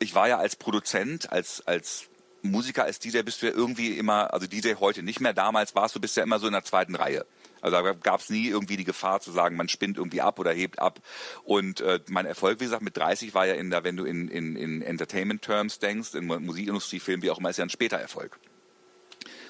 [0.00, 2.10] ich war ja als Produzent, als, als
[2.42, 5.96] Musiker, als DJ bist du ja irgendwie immer, also DJ heute nicht mehr, damals warst
[5.96, 7.24] du bist ja immer so in der zweiten Reihe.
[7.62, 10.52] Also da gab es nie irgendwie die Gefahr zu sagen, man spinnt irgendwie ab oder
[10.52, 11.00] hebt ab.
[11.44, 14.28] Und äh, mein Erfolg, wie gesagt, mit 30 war ja in der, wenn du in,
[14.28, 18.38] in, in Entertainment-Terms denkst, in Musikindustrie, Film, wie auch immer, ist ja ein später Erfolg.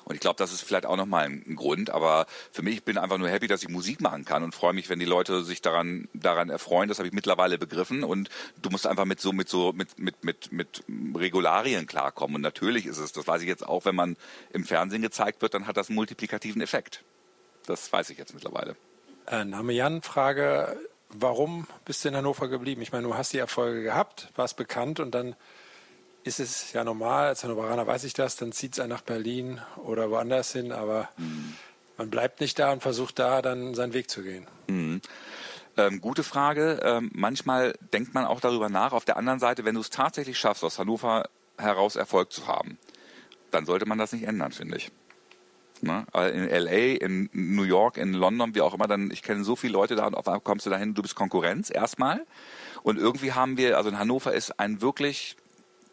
[0.09, 1.90] Und ich glaube, das ist vielleicht auch nochmal ein, Grund.
[1.90, 4.72] Aber für mich, ich bin einfach nur happy, dass ich Musik machen kann und freue
[4.72, 6.88] mich, wenn die Leute sich daran, daran erfreuen.
[6.88, 8.04] Das habe ich mittlerweile begriffen.
[8.04, 8.30] Und
[8.62, 10.82] du musst einfach mit so, mit so, mit, mit, mit, mit
[11.14, 12.36] Regularien klarkommen.
[12.36, 14.16] Und natürlich ist es, das weiß ich jetzt auch, wenn man
[14.50, 17.04] im Fernsehen gezeigt wird, dann hat das einen multiplikativen Effekt.
[17.66, 18.76] Das weiß ich jetzt mittlerweile.
[19.26, 20.74] Äh, Name Jan, Frage,
[21.11, 22.80] warum bist du in Hannover geblieben?
[22.80, 25.36] Ich meine, du hast die Erfolge gehabt, warst bekannt und dann
[26.24, 29.60] ist es ja normal, als Hannoveraner weiß ich das, dann zieht es einen nach Berlin
[29.76, 31.54] oder woanders hin, aber mhm.
[31.96, 34.46] man bleibt nicht da und versucht da dann seinen Weg zu gehen.
[34.68, 35.00] Mhm.
[35.76, 36.80] Ähm, gute Frage.
[36.82, 38.92] Ähm, manchmal denkt man auch darüber nach.
[38.92, 42.78] Auf der anderen Seite, wenn du es tatsächlich schaffst, aus Hannover heraus Erfolg zu haben,
[43.52, 44.90] dann sollte man das nicht ändern, finde ich.
[45.80, 46.04] Ne?
[46.14, 49.72] In LA, in New York, in London, wie auch immer, dann, ich kenne so viele
[49.72, 52.26] Leute da und auf einmal kommst du dahin, du bist Konkurrenz erstmal.
[52.82, 55.36] Und irgendwie haben wir, also in Hannover ist ein wirklich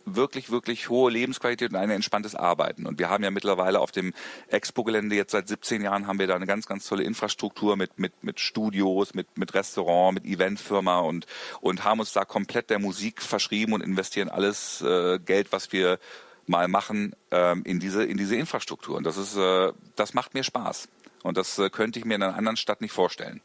[0.05, 2.85] wirklich, wirklich hohe Lebensqualität und ein entspanntes Arbeiten.
[2.85, 4.13] Und wir haben ja mittlerweile auf dem
[4.47, 8.23] Expo-Gelände jetzt seit 17 Jahren haben wir da eine ganz, ganz tolle Infrastruktur mit, mit,
[8.23, 11.25] mit Studios, mit, mit Restaurant, mit Eventfirma und,
[11.61, 15.99] und haben uns da komplett der Musik verschrieben und investieren alles äh, Geld, was wir
[16.47, 18.97] mal machen, ähm, in diese, in diese Infrastruktur.
[18.97, 20.87] Und das ist, äh, das macht mir Spaß.
[21.23, 23.41] Und das äh, könnte ich mir in einer anderen Stadt nicht vorstellen.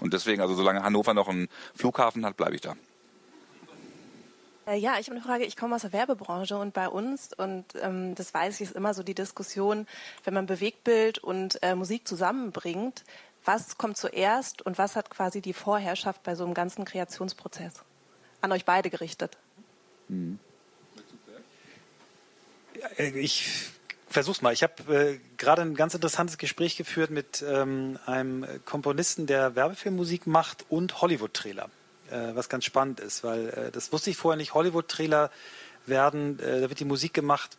[0.00, 2.74] Und deswegen, also solange Hannover noch einen Flughafen hat, bleibe ich da.
[4.72, 5.44] Äh, ja, ich habe eine Frage.
[5.44, 8.94] Ich komme aus der Werbebranche und bei uns, und ähm, das weiß ich, ist immer
[8.94, 9.86] so die Diskussion,
[10.24, 13.04] wenn man Bewegtbild und äh, Musik zusammenbringt,
[13.44, 17.74] was kommt zuerst und was hat quasi die Vorherrschaft bei so einem ganzen Kreationsprozess?
[18.40, 19.36] An euch beide gerichtet.
[20.08, 20.38] Mhm.
[22.98, 23.70] Ich
[24.08, 24.52] versuch's mal.
[24.52, 30.26] Ich habe äh, gerade ein ganz interessantes Gespräch geführt mit ähm, einem Komponisten, der Werbefilmmusik
[30.26, 31.68] macht und Hollywood-Trailer
[32.12, 34.54] äh, was ganz spannend ist, weil äh, das wusste ich vorher nicht.
[34.54, 35.30] Hollywood-Trailer
[35.86, 37.56] werden, äh, da wird die Musik gemacht,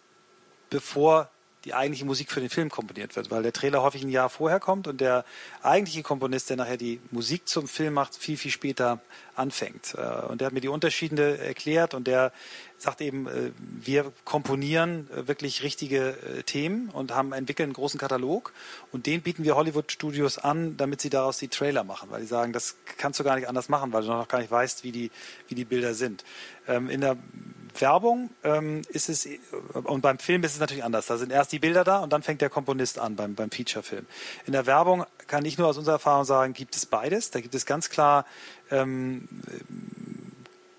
[0.69, 1.29] bevor
[1.65, 4.59] die eigentliche Musik für den Film komponiert wird, weil der Trailer häufig ein Jahr vorher
[4.59, 5.23] kommt und der
[5.61, 8.99] eigentliche Komponist, der nachher die Musik zum Film macht, viel, viel später
[9.35, 9.95] anfängt.
[9.95, 12.31] Äh, und der hat mir die Unterschiede erklärt und der
[12.77, 18.51] sagt eben, äh, wir komponieren äh, wirklich richtige Themen und haben entwickeln einen großen Katalog
[18.91, 22.27] und den bieten wir Hollywood Studios an, damit sie daraus die Trailer machen, weil die
[22.27, 24.91] sagen, das kannst du gar nicht anders machen, weil du noch gar nicht weißt, wie
[24.91, 25.11] die,
[25.47, 26.23] wie die Bilder sind.
[26.67, 27.17] Ähm, in der
[27.79, 29.27] Werbung ähm, ist es,
[29.83, 31.07] und beim Film ist es natürlich anders.
[31.07, 34.05] Da sind erst die Bilder da und dann fängt der Komponist an beim, beim Feature-Film.
[34.45, 37.31] In der Werbung kann ich nur aus unserer Erfahrung sagen, gibt es beides.
[37.31, 38.25] Da gibt es ganz klar
[38.69, 39.27] ähm,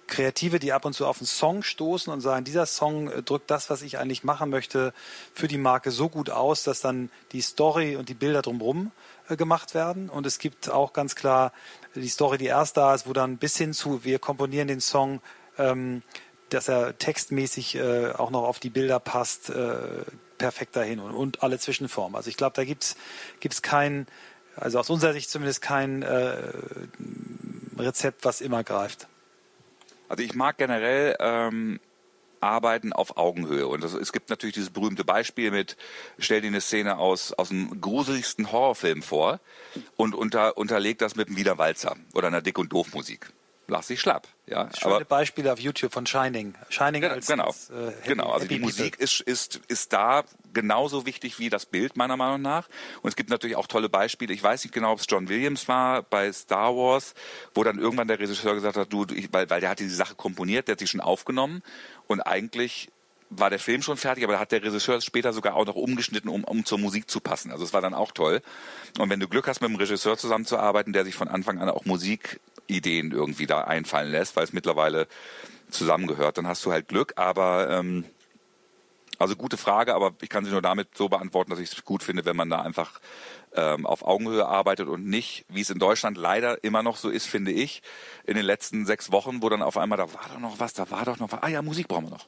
[0.07, 3.51] Kreative, die ab und zu auf einen Song stoßen und sagen, dieser Song äh, drückt
[3.51, 4.93] das, was ich eigentlich machen möchte,
[5.33, 8.93] für die Marke so gut aus, dass dann die Story und die Bilder drumherum
[9.29, 10.09] äh, gemacht werden.
[10.09, 11.53] Und es gibt auch ganz klar
[11.95, 15.21] die Story, die erst da ist, wo dann bis hin zu, wir komponieren den Song
[15.59, 16.03] ähm,
[16.51, 20.05] dass er textmäßig äh, auch noch auf die Bilder passt, äh,
[20.39, 22.17] perfekt dahin und, und alle Zwischenformen.
[22.17, 22.97] Also ich glaube, da gibt
[23.43, 24.07] es kein,
[24.57, 26.37] also aus unserer Sicht zumindest kein äh,
[27.79, 29.09] Rezept, was immer greift.
[30.09, 31.81] Also ich mag generell ähm,
[32.41, 33.67] Arbeiten auf Augenhöhe.
[33.67, 35.77] Und das, es gibt natürlich dieses berühmte Beispiel mit,
[36.19, 39.41] stell dir eine Szene aus, aus dem gruseligsten Horrorfilm vor
[39.97, 43.31] und unter, unterleg das mit einem Wiederwalzer oder einer Dick- und Doof-Musik
[43.67, 44.29] lass sie schlapp.
[44.47, 46.55] Ja, Schöne aber, Beispiele auf YouTube von Shining.
[46.69, 48.31] Shining genau, als, genau, als, äh, Happy, genau.
[48.31, 52.69] Also die Musik ist, ist, ist da genauso wichtig wie das Bild meiner Meinung nach.
[53.03, 54.35] Und es gibt natürlich auch tolle Beispiele.
[54.35, 57.15] Ich weiß nicht genau, ob es John Williams war bei Star Wars,
[57.55, 60.15] wo dann irgendwann der Regisseur gesagt hat, du, ich, weil, weil der hat diese Sache
[60.15, 61.63] komponiert, der hat sie schon aufgenommen
[62.07, 62.91] und eigentlich
[63.31, 66.29] war der Film schon fertig, aber da hat der Regisseur später sogar auch noch umgeschnitten,
[66.29, 67.51] um, um zur Musik zu passen.
[67.51, 68.43] Also es war dann auch toll.
[68.99, 71.85] Und wenn du Glück hast, mit einem Regisseur zusammenzuarbeiten, der sich von Anfang an auch
[72.69, 75.07] Musikideen irgendwie da einfallen lässt, weil es mittlerweile
[75.71, 77.15] zusammengehört, dann hast du halt Glück.
[77.17, 78.05] Aber ähm,
[79.19, 82.03] also gute Frage, aber ich kann sie nur damit so beantworten, dass ich es gut
[82.03, 83.01] finde, wenn man da einfach
[83.55, 87.27] ähm, auf Augenhöhe arbeitet und nicht, wie es in Deutschland leider immer noch so ist,
[87.27, 87.83] finde ich,
[88.25, 90.91] in den letzten sechs Wochen, wo dann auf einmal, da war doch noch was, da
[90.91, 92.27] war doch noch was, ah ja, Musik brauchen wir noch.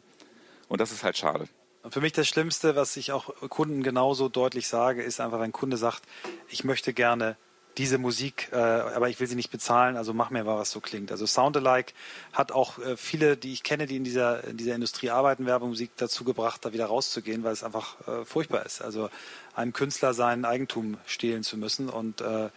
[0.69, 1.49] Und das ist halt schade.
[1.89, 5.53] Für mich das Schlimmste, was ich auch Kunden genauso deutlich sage, ist einfach, wenn ein
[5.53, 6.03] Kunde sagt,
[6.49, 7.37] ich möchte gerne
[7.79, 10.81] diese Musik, äh, aber ich will sie nicht bezahlen, also mach mir mal, was so
[10.81, 11.11] klingt.
[11.11, 11.93] Also Soundalike
[12.33, 15.91] hat auch äh, viele, die ich kenne, die in dieser, in dieser Industrie arbeiten, Werbemusik
[15.97, 18.83] dazu gebracht, da wieder rauszugehen, weil es einfach äh, furchtbar ist.
[18.83, 19.11] Also
[19.55, 22.49] einem Künstler sein Eigentum stehlen zu müssen und äh,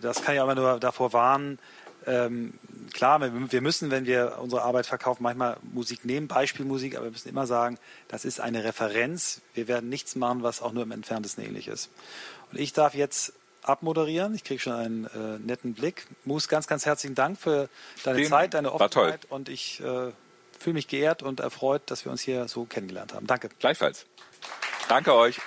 [0.00, 1.58] das kann ich aber nur davor warnen,
[2.06, 2.54] ähm,
[2.92, 7.28] klar, wir müssen, wenn wir unsere Arbeit verkaufen, manchmal Musik nehmen, Beispielmusik, aber wir müssen
[7.28, 9.42] immer sagen, das ist eine Referenz.
[9.54, 11.90] Wir werden nichts machen, was auch nur im Entferntesten ähnlich ist.
[12.50, 14.34] Und ich darf jetzt abmoderieren.
[14.34, 16.06] Ich kriege schon einen äh, netten Blick.
[16.24, 17.68] Mus, ganz, ganz herzlichen Dank für
[18.04, 19.26] deine Vielen Zeit, deine Offenheit.
[19.30, 20.12] Und ich äh,
[20.58, 23.26] fühle mich geehrt und erfreut, dass wir uns hier so kennengelernt haben.
[23.26, 23.48] Danke.
[23.58, 24.06] Gleichfalls.
[24.88, 25.38] Danke euch.